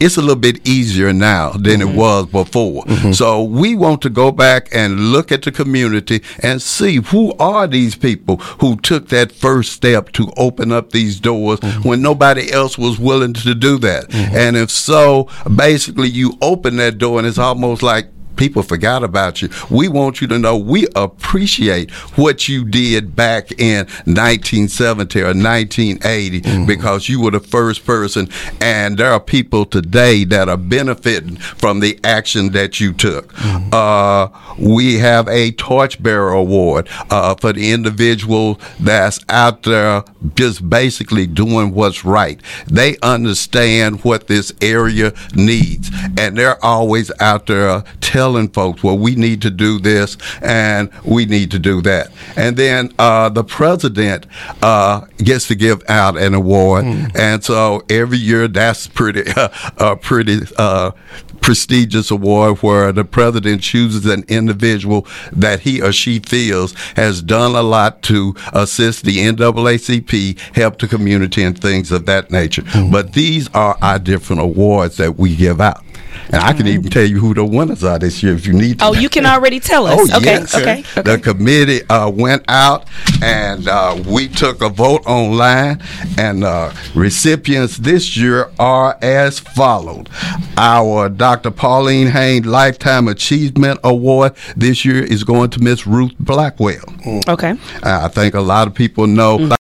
it's 0.00 0.16
a 0.16 0.20
little 0.20 0.36
bit 0.36 0.66
easier 0.66 1.12
now 1.12 1.50
than 1.50 1.82
it 1.82 1.86
mm-hmm. 1.86 1.96
was 1.96 2.26
before. 2.26 2.84
Mm-hmm. 2.84 3.12
So 3.12 3.44
we 3.44 3.74
want 3.74 4.02
to 4.02 4.10
go 4.10 4.32
back 4.32 4.68
and 4.72 5.12
look 5.12 5.30
at 5.30 5.42
the 5.42 5.52
community 5.52 6.22
and 6.42 6.60
see 6.60 6.96
who 6.96 7.34
are 7.38 7.66
these 7.66 7.94
people 7.94 8.38
who 8.60 8.76
took 8.76 9.08
that 9.08 9.30
first 9.30 9.72
step 9.72 10.10
to 10.12 10.32
open 10.36 10.72
up 10.72 10.90
these 10.90 11.20
doors 11.20 11.60
mm-hmm. 11.60 11.88
when 11.88 12.02
nobody 12.02 12.50
else 12.50 12.78
was 12.78 12.98
willing 12.98 13.34
to 13.34 13.54
do 13.54 13.78
that. 13.78 14.12
And 14.14 14.56
if 14.56 14.70
so, 14.70 15.28
basically 15.54 16.08
you 16.08 16.36
open 16.40 16.76
that 16.76 16.98
door 16.98 17.18
and 17.18 17.26
it's 17.26 17.38
almost 17.38 17.82
like 17.82 18.08
people 18.40 18.62
forgot 18.62 19.04
about 19.04 19.42
you. 19.42 19.50
We 19.70 19.88
want 19.88 20.22
you 20.22 20.26
to 20.28 20.38
know 20.38 20.56
we 20.56 20.86
appreciate 20.96 21.90
what 22.16 22.48
you 22.48 22.64
did 22.64 23.14
back 23.14 23.52
in 23.60 23.86
1970 24.06 25.20
or 25.20 25.24
1980 25.26 26.40
mm-hmm. 26.40 26.64
because 26.64 27.06
you 27.06 27.20
were 27.20 27.32
the 27.32 27.40
first 27.40 27.84
person, 27.84 28.30
and 28.62 28.96
there 28.96 29.12
are 29.12 29.20
people 29.20 29.66
today 29.66 30.24
that 30.24 30.48
are 30.48 30.56
benefiting 30.56 31.36
from 31.36 31.80
the 31.80 32.00
action 32.02 32.52
that 32.52 32.80
you 32.80 32.94
took. 32.94 33.34
Mm-hmm. 33.34 33.74
Uh, 33.74 34.28
we 34.58 34.98
have 34.98 35.28
a 35.28 35.52
Torchbearer 35.52 36.32
Award 36.32 36.88
uh, 37.10 37.34
for 37.34 37.52
the 37.52 37.72
individual 37.72 38.58
that's 38.80 39.20
out 39.28 39.64
there 39.64 40.02
just 40.34 40.68
basically 40.68 41.26
doing 41.26 41.74
what's 41.74 42.06
right. 42.06 42.40
They 42.66 42.96
understand 43.02 44.02
what 44.02 44.28
this 44.28 44.50
area 44.62 45.12
needs, 45.34 45.90
and 46.16 46.38
they're 46.38 46.64
always 46.64 47.12
out 47.20 47.46
there 47.46 47.84
telling 48.00 48.29
folks, 48.48 48.82
well, 48.82 48.98
we 48.98 49.14
need 49.14 49.42
to 49.42 49.50
do 49.50 49.78
this 49.78 50.16
and 50.42 50.90
we 51.04 51.26
need 51.26 51.50
to 51.52 51.58
do 51.58 51.80
that. 51.82 52.10
And 52.36 52.56
then 52.56 52.92
uh, 52.98 53.28
the 53.28 53.44
president 53.44 54.26
uh, 54.62 55.02
gets 55.18 55.48
to 55.48 55.54
give 55.54 55.82
out 55.88 56.16
an 56.16 56.34
award, 56.34 56.84
mm. 56.84 57.16
and 57.16 57.42
so 57.44 57.82
every 57.88 58.18
year 58.18 58.48
that's 58.48 58.86
pretty, 58.86 59.24
uh, 59.36 59.96
pretty 59.96 60.40
uh, 60.56 60.92
prestigious 61.40 62.10
award 62.10 62.58
where 62.58 62.92
the 62.92 63.04
president 63.04 63.62
chooses 63.62 64.06
an 64.06 64.24
individual 64.28 65.06
that 65.32 65.60
he 65.60 65.80
or 65.82 65.92
she 65.92 66.18
feels 66.20 66.72
has 66.96 67.22
done 67.22 67.54
a 67.54 67.62
lot 67.62 68.02
to 68.02 68.34
assist 68.52 69.04
the 69.04 69.18
NAACP, 69.18 70.38
help 70.54 70.78
the 70.78 70.88
community, 70.88 71.42
and 71.42 71.60
things 71.60 71.90
of 71.92 72.06
that 72.06 72.30
nature. 72.30 72.62
Mm-hmm. 72.62 72.92
But 72.92 73.12
these 73.12 73.48
are 73.54 73.76
our 73.82 73.98
different 73.98 74.42
awards 74.42 74.96
that 74.98 75.18
we 75.18 75.36
give 75.36 75.60
out. 75.60 75.82
And 76.26 76.36
I 76.36 76.52
can 76.52 76.66
even 76.66 76.90
tell 76.90 77.04
you 77.04 77.18
who 77.20 77.34
the 77.34 77.44
winners 77.44 77.84
are 77.84 77.98
this 77.98 78.22
year 78.22 78.34
if 78.34 78.46
you 78.46 78.52
need 78.52 78.78
to. 78.78 78.86
Oh, 78.86 78.92
you 78.94 79.08
can 79.08 79.26
already 79.26 79.60
tell 79.60 79.86
us. 79.86 79.98
Oh, 79.98 80.16
okay, 80.18 80.32
yes. 80.32 80.54
okay, 80.54 80.80
okay. 80.96 81.02
The 81.02 81.18
committee 81.18 81.82
uh, 81.88 82.10
went 82.10 82.44
out 82.48 82.86
and 83.22 83.68
uh, 83.68 84.02
we 84.06 84.28
took 84.28 84.62
a 84.62 84.68
vote 84.68 85.02
online, 85.06 85.82
and 86.18 86.44
uh, 86.44 86.72
recipients 86.94 87.76
this 87.76 88.16
year 88.16 88.50
are 88.58 88.98
as 89.02 89.38
followed. 89.38 90.08
Our 90.56 91.08
Dr. 91.08 91.50
Pauline 91.50 92.08
Haynes 92.08 92.46
Lifetime 92.46 93.08
Achievement 93.08 93.80
Award 93.84 94.34
this 94.56 94.84
year 94.84 95.02
is 95.02 95.24
going 95.24 95.50
to 95.50 95.60
Miss 95.60 95.86
Ruth 95.86 96.12
Blackwell. 96.18 96.84
Okay. 97.28 97.54
I 97.82 98.08
think 98.08 98.34
a 98.34 98.40
lot 98.40 98.68
of 98.68 98.74
people 98.74 99.06
know. 99.06 99.38
Mm-hmm. 99.38 99.56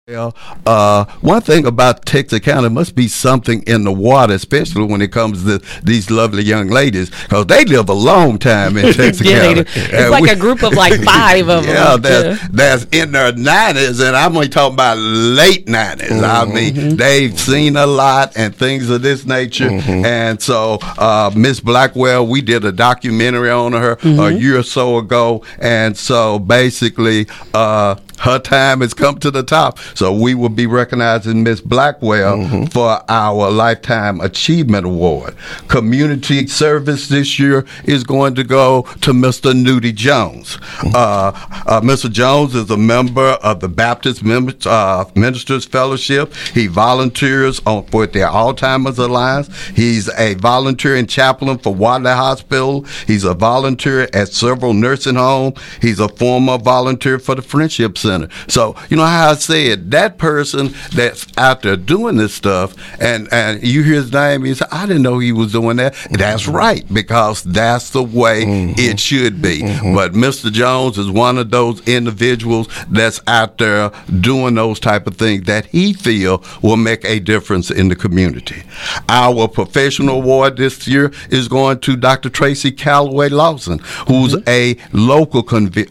Uh, 0.64 1.04
one 1.20 1.42
thing 1.42 1.66
about 1.66 2.06
Texas 2.06 2.40
County 2.40 2.70
must 2.70 2.94
be 2.94 3.08
something 3.08 3.62
in 3.64 3.84
the 3.84 3.92
water, 3.92 4.32
especially 4.32 4.84
when 4.84 5.02
it 5.02 5.12
comes 5.12 5.44
to 5.44 5.60
these 5.82 6.10
lovely 6.10 6.37
young 6.42 6.68
ladies, 6.68 7.10
because 7.10 7.46
they 7.46 7.64
live 7.64 7.88
a 7.88 7.94
long 7.94 8.38
time 8.38 8.76
in 8.76 8.92
Texarkana. 8.94 9.56
yeah, 9.56 9.60
it's 9.60 9.92
and 9.92 10.10
like 10.10 10.22
we, 10.22 10.30
a 10.30 10.36
group 10.36 10.62
of 10.62 10.74
like 10.74 11.00
five 11.04 11.48
of 11.48 11.64
yeah, 11.64 11.96
them. 11.96 12.02
That's, 12.02 12.42
yeah, 12.42 12.48
that's 12.50 12.86
in 12.92 13.12
their 13.12 13.32
nineties, 13.32 14.00
and 14.00 14.16
I'm 14.16 14.34
only 14.36 14.48
talking 14.48 14.74
about 14.74 14.98
late 14.98 15.66
90s 15.66 16.08
mm-hmm. 16.08 16.24
I 16.24 16.54
mean, 16.54 16.96
they've 16.96 17.38
seen 17.38 17.76
a 17.76 17.86
lot 17.86 18.36
and 18.36 18.54
things 18.54 18.90
of 18.90 19.02
this 19.02 19.24
nature. 19.24 19.68
Mm-hmm. 19.68 20.04
And 20.04 20.40
so, 20.40 20.78
uh, 20.80 21.30
Miss 21.34 21.60
Blackwell, 21.60 22.26
we 22.26 22.40
did 22.40 22.64
a 22.64 22.72
documentary 22.72 23.50
on 23.50 23.72
her 23.72 23.96
mm-hmm. 23.96 24.20
a 24.20 24.30
year 24.30 24.58
or 24.58 24.62
so 24.62 24.98
ago, 24.98 25.42
and 25.58 25.96
so 25.96 26.38
basically, 26.38 27.26
uh, 27.54 27.96
her 28.18 28.38
time 28.38 28.80
has 28.80 28.94
come 28.94 29.18
to 29.18 29.30
the 29.30 29.42
top. 29.42 29.78
So 29.94 30.12
we 30.12 30.34
will 30.34 30.48
be 30.48 30.66
recognizing 30.66 31.42
Miss 31.42 31.60
Blackwell 31.60 32.38
mm-hmm. 32.38 32.64
for 32.66 33.02
our 33.08 33.50
Lifetime 33.50 34.20
Achievement 34.20 34.86
Award. 34.86 35.34
Community 35.68 36.46
service 36.46 37.08
this 37.08 37.38
year 37.38 37.64
is 37.84 38.04
going 38.04 38.34
to 38.34 38.44
go 38.44 38.82
to 39.00 39.12
Mr. 39.12 39.52
Nudie 39.52 39.94
Jones. 39.94 40.56
Mm-hmm. 40.56 40.90
Uh, 40.94 41.32
uh, 41.66 41.80
Mr. 41.80 42.10
Jones 42.10 42.54
is 42.54 42.70
a 42.70 42.76
member 42.76 43.38
of 43.42 43.60
the 43.60 43.68
Baptist 43.68 44.22
uh, 44.66 45.04
Ministers 45.14 45.64
Fellowship. 45.64 46.34
He 46.54 46.66
volunteers 46.66 47.60
on 47.66 47.84
for 47.86 48.06
the 48.06 48.20
Alzheimer's 48.20 48.98
Alliance. 48.98 49.48
He's 49.68 50.08
a 50.18 50.34
volunteer 50.34 50.96
and 50.96 51.08
chaplain 51.08 51.58
for 51.58 51.74
Wadley 51.74 52.10
Hospital. 52.10 52.84
He's 53.06 53.24
a 53.24 53.34
volunteer 53.34 54.08
at 54.12 54.28
several 54.28 54.74
nursing 54.74 55.14
homes. 55.14 55.58
He's 55.80 56.00
a 56.00 56.08
former 56.08 56.58
volunteer 56.58 57.18
for 57.18 57.34
the 57.34 57.42
Friendship 57.42 57.96
Center 57.96 58.07
center. 58.08 58.28
So 58.48 58.74
you 58.88 58.96
know 58.96 59.04
how 59.04 59.30
I 59.30 59.34
said 59.34 59.90
that 59.90 60.18
person 60.18 60.74
that's 60.94 61.26
out 61.36 61.62
there 61.62 61.76
doing 61.76 62.16
this 62.16 62.34
stuff, 62.34 62.74
and 63.00 63.28
and 63.32 63.62
you 63.62 63.82
hear 63.82 63.96
his 63.96 64.12
name, 64.12 64.46
you 64.46 64.54
say, 64.54 64.66
I 64.72 64.86
didn't 64.86 65.02
know 65.02 65.18
he 65.18 65.32
was 65.32 65.52
doing 65.52 65.76
that. 65.76 65.94
Mm-hmm. 65.94 66.14
That's 66.14 66.48
right 66.48 66.84
because 66.92 67.42
that's 67.42 67.90
the 67.90 68.02
way 68.02 68.44
mm-hmm. 68.44 68.72
it 68.76 68.98
should 68.98 69.42
be. 69.42 69.60
Mm-hmm. 69.60 69.94
But 69.94 70.12
Mr. 70.12 70.50
Jones 70.50 70.98
is 70.98 71.10
one 71.10 71.38
of 71.38 71.50
those 71.50 71.86
individuals 71.86 72.68
that's 72.88 73.20
out 73.26 73.58
there 73.58 73.90
doing 74.20 74.54
those 74.54 74.80
type 74.80 75.06
of 75.06 75.16
things 75.16 75.44
that 75.44 75.66
he 75.66 75.92
feel 75.92 76.42
will 76.62 76.76
make 76.76 77.04
a 77.04 77.20
difference 77.20 77.70
in 77.70 77.88
the 77.88 77.96
community. 77.96 78.62
Our 79.08 79.48
professional 79.48 80.16
award 80.16 80.56
this 80.56 80.86
year 80.88 81.12
is 81.30 81.48
going 81.48 81.80
to 81.80 81.96
Dr. 81.96 82.30
Tracy 82.30 82.70
Calloway 82.70 83.28
Lawson, 83.28 83.80
who's 84.06 84.34
mm-hmm. 84.34 84.48
a 84.48 84.76
local 84.92 85.44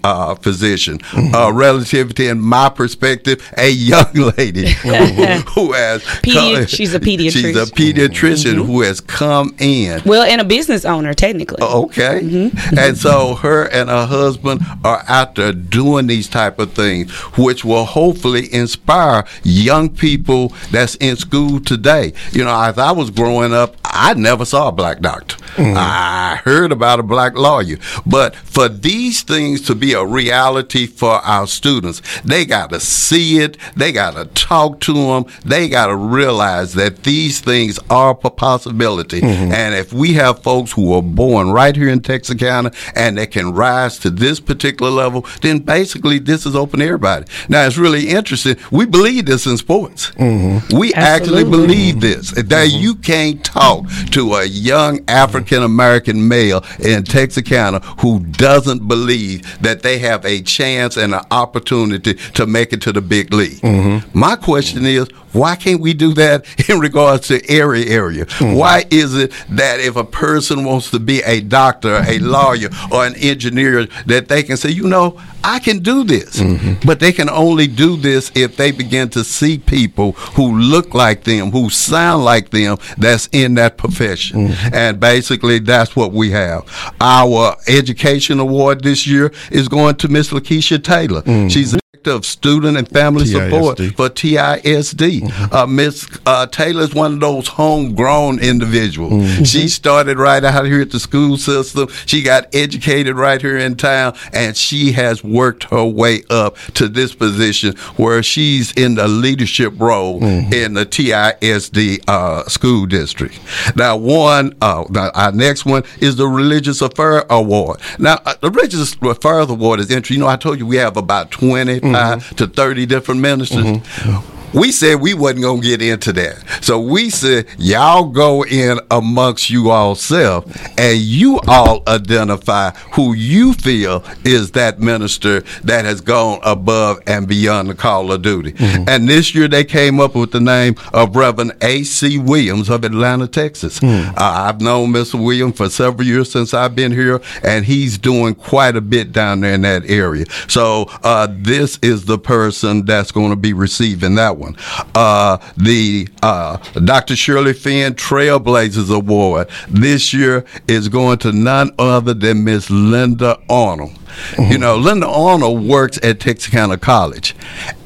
uh, 0.03 0.35
physician, 0.35 0.99
mm-hmm. 0.99 1.35
uh, 1.35 1.51
relative 1.51 2.06
relativity, 2.07 2.27
in 2.27 2.39
my 2.39 2.69
perspective, 2.69 3.51
a 3.57 3.69
young 3.69 4.11
lady 4.37 4.69
who, 4.71 4.89
who 5.53 5.73
has 5.73 6.03
Pedi- 6.03 6.55
come, 6.55 6.65
she's 6.67 6.93
a 6.93 6.99
pediatrician. 6.99 7.31
She's 7.31 7.57
a 7.57 7.65
pediatrician 7.65 8.55
mm-hmm. 8.55 8.63
who 8.63 8.81
has 8.81 9.01
come 9.01 9.55
in. 9.59 10.01
Well, 10.05 10.23
and 10.23 10.41
a 10.41 10.45
business 10.45 10.85
owner 10.85 11.13
technically. 11.13 11.61
Okay, 11.61 12.21
mm-hmm. 12.23 12.77
and 12.77 12.97
so 12.97 13.35
her 13.35 13.63
and 13.65 13.89
her 13.89 14.05
husband 14.05 14.61
are 14.83 15.03
out 15.07 15.35
there 15.35 15.53
doing 15.53 16.07
these 16.07 16.27
type 16.27 16.59
of 16.59 16.73
things, 16.73 17.11
which 17.37 17.63
will 17.63 17.85
hopefully 17.85 18.51
inspire 18.53 19.25
young 19.43 19.89
people 19.89 20.53
that's 20.71 20.95
in 20.95 21.15
school 21.15 21.59
today. 21.59 22.13
You 22.31 22.43
know, 22.43 22.61
as 22.61 22.77
I 22.77 22.91
was 22.91 23.09
growing 23.09 23.53
up, 23.53 23.75
I 23.89 24.13
never 24.15 24.45
saw 24.45 24.69
a 24.69 24.71
black 24.71 24.99
doctor. 24.99 25.35
Mm-hmm. 25.55 25.75
I 25.77 26.39
heard 26.43 26.71
about 26.71 26.99
a 26.99 27.03
black 27.03 27.35
lawyer, 27.35 27.77
but 28.05 28.35
for 28.35 28.69
these 28.69 29.23
things 29.23 29.61
to 29.63 29.75
be 29.75 29.93
a 29.93 30.05
reality 30.05 30.85
for 30.87 31.13
our 31.13 31.47
students 31.47 32.01
they 32.23 32.45
got 32.45 32.69
to 32.71 32.79
see 32.79 33.39
it. 33.39 33.57
They 33.75 33.91
got 33.91 34.15
to 34.15 34.25
talk 34.25 34.79
to 34.81 34.93
them. 34.93 35.25
They 35.45 35.69
got 35.69 35.87
to 35.87 35.95
realize 35.95 36.73
that 36.73 37.03
these 37.03 37.39
things 37.39 37.79
are 37.89 38.11
a 38.11 38.29
possibility. 38.29 39.21
Mm-hmm. 39.21 39.51
And 39.51 39.75
if 39.75 39.93
we 39.93 40.13
have 40.13 40.43
folks 40.43 40.71
who 40.71 40.93
are 40.93 41.01
born 41.01 41.51
right 41.51 41.75
here 41.75 41.89
in 41.89 42.01
Texarkana 42.01 42.71
and 42.95 43.17
they 43.17 43.27
can 43.27 43.53
rise 43.53 43.97
to 43.99 44.09
this 44.09 44.39
particular 44.39 44.91
level, 44.91 45.25
then 45.41 45.59
basically 45.59 46.19
this 46.19 46.45
is 46.45 46.55
open 46.55 46.79
to 46.79 46.85
everybody. 46.85 47.25
Now 47.49 47.65
it's 47.65 47.77
really 47.77 48.09
interesting. 48.09 48.57
We 48.71 48.85
believe 48.85 49.25
this 49.25 49.45
in 49.45 49.57
sports. 49.57 50.11
Mm-hmm. 50.11 50.77
We 50.77 50.93
Absolutely. 50.93 50.95
actually 50.95 51.43
believe 51.43 52.01
this. 52.01 52.31
That 52.31 52.47
mm-hmm. 52.47 52.81
you 52.81 52.95
can't 52.95 53.43
talk 53.43 53.76
to 54.11 54.33
a 54.35 54.45
young 54.45 54.99
African 55.07 55.63
American 55.63 56.27
male 56.27 56.63
in 56.79 57.03
Texarkana 57.03 57.79
who 58.01 58.19
doesn't 58.19 58.87
believe 58.87 59.61
that 59.61 59.81
they 59.81 59.99
have 59.99 60.25
a 60.25 60.41
chance 60.41 60.97
and 60.97 61.13
an 61.13 61.21
opportunity 61.31 61.57
opportunity 61.57 62.13
to 62.33 62.45
make 62.45 62.73
it 62.73 62.81
to 62.81 62.91
the 62.91 63.01
big 63.01 63.33
league. 63.33 63.61
Mm-hmm. 63.61 64.17
My 64.17 64.35
question 64.35 64.85
is, 64.85 65.09
why 65.33 65.55
can't 65.55 65.81
we 65.81 65.93
do 65.93 66.13
that 66.13 66.45
in 66.69 66.79
regards 66.79 67.27
to 67.27 67.43
every 67.49 67.87
area? 67.87 68.25
Mm-hmm. 68.25 68.55
Why 68.55 68.85
is 68.89 69.15
it 69.15 69.31
that 69.49 69.79
if 69.79 69.95
a 69.95 70.03
person 70.03 70.63
wants 70.63 70.91
to 70.91 70.99
be 70.99 71.21
a 71.23 71.41
doctor, 71.41 72.01
a 72.07 72.19
lawyer, 72.19 72.69
or 72.91 73.05
an 73.05 73.15
engineer, 73.15 73.85
that 74.05 74.27
they 74.27 74.43
can 74.43 74.57
say, 74.57 74.69
you 74.69 74.87
know, 74.87 75.19
I 75.43 75.59
can 75.59 75.79
do 75.79 76.03
this. 76.03 76.39
Mm-hmm. 76.39 76.85
But 76.87 76.99
they 76.99 77.11
can 77.11 77.29
only 77.29 77.67
do 77.67 77.97
this 77.97 78.31
if 78.35 78.57
they 78.57 78.71
begin 78.71 79.09
to 79.09 79.23
see 79.23 79.57
people 79.57 80.13
who 80.13 80.57
look 80.57 80.93
like 80.93 81.23
them, 81.23 81.51
who 81.51 81.69
sound 81.69 82.25
like 82.25 82.49
them, 82.49 82.77
that's 82.97 83.29
in 83.31 83.55
that 83.55 83.66
profession. 83.75 84.47
Mm-hmm. 84.47 84.73
And 84.73 84.99
basically, 84.99 85.59
that's 85.59 85.95
what 85.95 86.13
we 86.13 86.31
have. 86.31 86.63
Our 87.01 87.55
education 87.67 88.39
award 88.39 88.83
this 88.83 89.05
year 89.05 89.33
is 89.51 89.67
going 89.67 89.95
to 89.95 90.07
Miss 90.07 90.29
Lakeisha 90.29 90.83
Taylor. 90.83 91.21
Mm-hmm. 91.23 91.49
She's 91.49 91.75
of 92.07 92.25
Student 92.25 92.77
and 92.77 92.87
Family 92.89 93.25
TISD. 93.25 93.49
Support 93.49 93.77
for 93.95 94.09
TISD. 94.09 95.21
Mm-hmm. 95.21 95.53
Uh, 95.55 95.65
Miss 95.67 96.07
uh, 96.25 96.47
Taylor 96.47 96.83
is 96.83 96.93
one 96.93 97.13
of 97.15 97.19
those 97.19 97.47
homegrown 97.47 98.39
individuals. 98.39 99.13
Mm-hmm. 99.13 99.43
She 99.43 99.67
started 99.67 100.17
right 100.17 100.43
out 100.43 100.65
here 100.65 100.81
at 100.81 100.91
the 100.91 100.99
school 100.99 101.37
system. 101.37 101.89
She 102.05 102.21
got 102.21 102.53
educated 102.53 103.15
right 103.15 103.41
here 103.41 103.57
in 103.57 103.75
town, 103.75 104.15
and 104.33 104.55
she 104.55 104.93
has 104.93 105.23
worked 105.23 105.65
her 105.65 105.85
way 105.85 106.23
up 106.29 106.57
to 106.75 106.87
this 106.87 107.13
position 107.13 107.75
where 107.97 108.23
she's 108.23 108.71
in 108.73 108.95
the 108.95 109.07
leadership 109.07 109.73
role 109.77 110.19
mm-hmm. 110.21 110.53
in 110.53 110.73
the 110.73 110.85
TISD 110.85 112.03
uh, 112.07 112.43
school 112.45 112.85
district. 112.85 113.39
Now, 113.75 113.97
one, 113.97 114.55
uh, 114.61 114.85
now 114.89 115.11
our 115.13 115.31
next 115.31 115.65
one 115.65 115.83
is 115.99 116.15
the 116.15 116.27
Religious 116.27 116.81
Affairs 116.81 117.23
Award. 117.29 117.79
Now, 117.99 118.19
uh, 118.25 118.35
the 118.41 118.49
Religious 118.49 118.95
Affairs 119.01 119.49
Award 119.49 119.79
is 119.79 119.89
interesting. 119.91 120.17
You 120.17 120.23
know, 120.23 120.29
I 120.29 120.35
told 120.35 120.59
you 120.59 120.65
we 120.65 120.77
have 120.77 120.97
about 120.97 121.31
20 121.31 121.79
mm-hmm. 121.79 121.95
To 122.37 122.47
30 122.47 122.85
different 122.85 123.21
ministers. 123.21 123.65
Mm-hmm 123.65 124.36
we 124.53 124.71
said 124.71 125.01
we 125.01 125.13
wasn't 125.13 125.41
gonna 125.43 125.61
get 125.61 125.81
into 125.81 126.13
that. 126.13 126.43
So 126.61 126.79
we 126.79 127.09
said 127.09 127.47
y'all 127.57 128.05
go 128.05 128.43
in 128.43 128.79
amongst 128.91 129.49
you 129.49 129.69
all 129.69 129.95
self 129.95 130.45
and 130.77 130.97
you 130.99 131.39
all 131.47 131.83
identify 131.87 132.71
who 132.93 133.13
you 133.13 133.53
feel 133.53 134.03
is 134.23 134.51
that 134.51 134.79
minister 134.79 135.41
that 135.63 135.85
has 135.85 136.01
gone 136.01 136.39
above 136.43 136.99
and 137.07 137.27
beyond 137.27 137.69
the 137.69 137.75
call 137.75 138.11
of 138.11 138.21
duty. 138.21 138.53
Mm-hmm. 138.53 138.87
And 138.87 139.07
this 139.07 139.35
year 139.35 139.47
they 139.47 139.63
came 139.63 139.99
up 139.99 140.15
with 140.15 140.31
the 140.31 140.39
name 140.39 140.75
of 140.93 141.15
Reverend 141.15 141.53
A.C. 141.61 142.17
Williams 142.17 142.69
of 142.69 142.83
Atlanta, 142.83 143.27
Texas. 143.27 143.79
Mm. 143.79 144.09
Uh, 144.09 144.13
I've 144.17 144.61
known 144.61 144.91
Mr. 144.91 145.23
Williams 145.23 145.57
for 145.57 145.69
several 145.69 146.07
years 146.07 146.31
since 146.31 146.53
I've 146.53 146.75
been 146.75 146.91
here, 146.91 147.21
and 147.43 147.65
he's 147.65 147.97
doing 147.97 148.35
quite 148.35 148.75
a 148.75 148.81
bit 148.81 149.11
down 149.11 149.41
there 149.41 149.53
in 149.53 149.61
that 149.61 149.89
area. 149.89 150.25
So 150.47 150.85
uh, 151.03 151.27
this 151.31 151.79
is 151.81 152.05
the 152.05 152.17
person 152.17 152.85
that's 152.85 153.11
going 153.11 153.29
to 153.29 153.35
be 153.35 153.53
receiving 153.53 154.15
that 154.15 154.36
one. 154.37 154.55
Uh, 154.95 155.37
the 155.57 156.07
uh, 156.21 156.57
Dr. 156.83 157.15
Shirley 157.15 157.53
Finn 157.53 157.93
Trailblazers 157.93 158.93
Award 158.93 159.49
this 159.67 160.13
year 160.13 160.45
is 160.67 160.89
going 160.89 161.17
to 161.19 161.31
none 161.31 161.71
other 161.77 162.13
than 162.13 162.43
Miss 162.43 162.69
Linda 162.69 163.39
Arnold. 163.49 163.91
Mm-hmm. 163.91 164.51
You 164.51 164.57
know, 164.57 164.77
Linda 164.77 165.07
Arnold 165.07 165.63
works 165.63 165.99
at 166.01 166.19
Texarkana 166.19 166.77
College, 166.77 167.35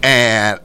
and 0.03 0.59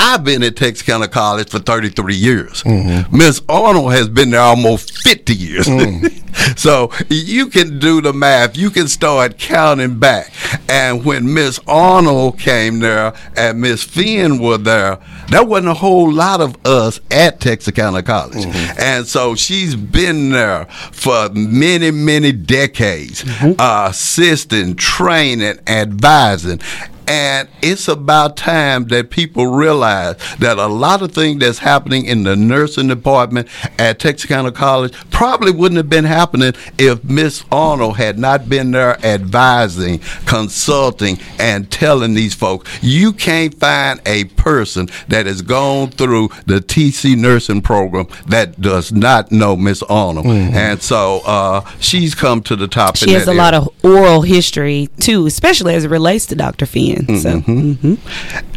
I've 0.00 0.22
been 0.22 0.44
at 0.44 0.54
Texarkana 0.54 1.08
College 1.08 1.50
for 1.50 1.58
33 1.58 2.14
years. 2.14 2.62
Mm-hmm. 2.62 3.16
Miss 3.16 3.42
Arnold 3.48 3.92
has 3.92 4.08
been 4.08 4.30
there 4.30 4.40
almost 4.40 4.96
50 5.02 5.34
years. 5.34 5.66
Mm. 5.66 6.56
so 6.58 6.92
you 7.08 7.48
can 7.48 7.80
do 7.80 8.00
the 8.00 8.12
math. 8.12 8.56
You 8.56 8.70
can 8.70 8.86
start 8.86 9.38
counting 9.38 9.98
back. 9.98 10.32
And 10.68 11.04
when 11.04 11.34
Miss 11.34 11.58
Arnold 11.66 12.38
came 12.38 12.78
there 12.78 13.12
and 13.36 13.60
Miss 13.60 13.82
Finn 13.82 14.38
were 14.38 14.56
there, 14.58 15.00
there 15.30 15.44
wasn't 15.44 15.70
a 15.70 15.74
whole 15.74 16.12
lot 16.12 16.40
of 16.40 16.64
us 16.64 17.00
at 17.10 17.40
Texarkana 17.40 18.04
College. 18.04 18.44
Mm-hmm. 18.44 18.80
And 18.80 19.04
so 19.04 19.34
she's 19.34 19.74
been 19.74 20.30
there 20.30 20.66
for 20.92 21.28
many, 21.30 21.90
many 21.90 22.30
decades, 22.30 23.24
mm-hmm. 23.24 23.60
uh, 23.60 23.88
assisting, 23.88 24.76
training, 24.76 25.58
advising. 25.66 26.60
And 27.08 27.48
it's 27.62 27.88
about 27.88 28.36
time 28.36 28.84
that 28.88 29.08
people 29.10 29.46
realize 29.46 30.16
that 30.36 30.58
a 30.58 30.66
lot 30.66 31.00
of 31.00 31.12
things 31.12 31.40
that's 31.40 31.58
happening 31.58 32.04
in 32.04 32.22
the 32.24 32.36
nursing 32.36 32.86
department 32.88 33.48
at 33.78 33.98
Texarkana 33.98 34.52
College 34.52 34.92
probably 35.10 35.50
wouldn't 35.50 35.78
have 35.78 35.88
been 35.88 36.04
happening 36.04 36.52
if 36.78 37.02
Miss 37.02 37.44
Arnold 37.50 37.96
had 37.96 38.18
not 38.18 38.48
been 38.48 38.72
there 38.72 39.02
advising, 39.04 40.00
consulting, 40.26 41.18
and 41.38 41.70
telling 41.70 42.12
these 42.12 42.34
folks. 42.34 42.70
You 42.82 43.14
can't 43.14 43.54
find 43.54 44.00
a 44.04 44.24
person 44.24 44.88
that 45.08 45.24
has 45.24 45.40
gone 45.40 45.90
through 45.90 46.28
the 46.46 46.60
TC 46.60 47.16
nursing 47.16 47.62
program 47.62 48.06
that 48.26 48.60
does 48.60 48.92
not 48.92 49.32
know 49.32 49.56
Miss 49.56 49.82
Arnold. 49.84 50.26
Mm-hmm. 50.26 50.54
And 50.54 50.82
so 50.82 51.22
uh, 51.24 51.68
she's 51.80 52.14
come 52.14 52.42
to 52.42 52.56
the 52.56 52.68
top. 52.68 52.96
She 52.96 53.12
has 53.12 53.26
a 53.26 53.30
area. 53.30 53.40
lot 53.40 53.54
of 53.54 53.68
oral 53.82 54.22
history 54.22 54.88
too, 55.00 55.26
especially 55.26 55.74
as 55.74 55.84
it 55.84 55.90
relates 55.90 56.26
to 56.26 56.34
Dr. 56.34 56.66
Finn. 56.66 56.97
So, 57.06 57.40
mm-hmm. 57.40 57.72
Mm-hmm. 57.72 57.94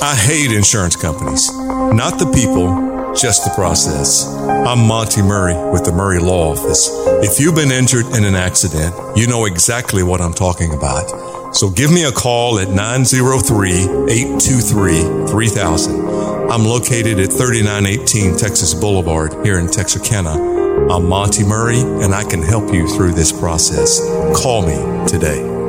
I 0.00 0.16
hate 0.16 0.50
insurance 0.56 0.96
companies. 0.96 1.52
Not 1.54 2.18
the 2.18 2.32
people, 2.34 3.12
just 3.12 3.44
the 3.44 3.50
process. 3.54 4.26
I'm 4.26 4.88
Monty 4.88 5.20
Murray 5.20 5.52
with 5.70 5.84
the 5.84 5.92
Murray 5.92 6.18
Law 6.18 6.52
Office. 6.52 6.88
If 7.22 7.38
you've 7.38 7.54
been 7.54 7.70
injured 7.70 8.06
in 8.16 8.24
an 8.24 8.34
accident, 8.34 8.94
you 9.14 9.26
know 9.26 9.44
exactly 9.44 10.02
what 10.02 10.22
I'm 10.22 10.32
talking 10.32 10.72
about. 10.72 11.54
So 11.54 11.68
give 11.68 11.92
me 11.92 12.04
a 12.04 12.12
call 12.12 12.58
at 12.58 12.70
903 12.70 13.70
823 14.08 15.26
3000. 15.26 16.08
I'm 16.50 16.64
located 16.64 17.20
at 17.20 17.28
3918 17.28 18.38
Texas 18.38 18.72
Boulevard 18.72 19.34
here 19.44 19.58
in 19.58 19.68
Texarkana. 19.68 20.49
I'm 20.90 21.08
Monty 21.08 21.44
Murray, 21.44 21.80
and 21.80 22.14
I 22.14 22.24
can 22.24 22.42
help 22.42 22.72
you 22.72 22.88
through 22.88 23.12
this 23.12 23.32
process. 23.32 24.00
Call 24.34 24.62
me 24.62 25.06
today. 25.06 25.59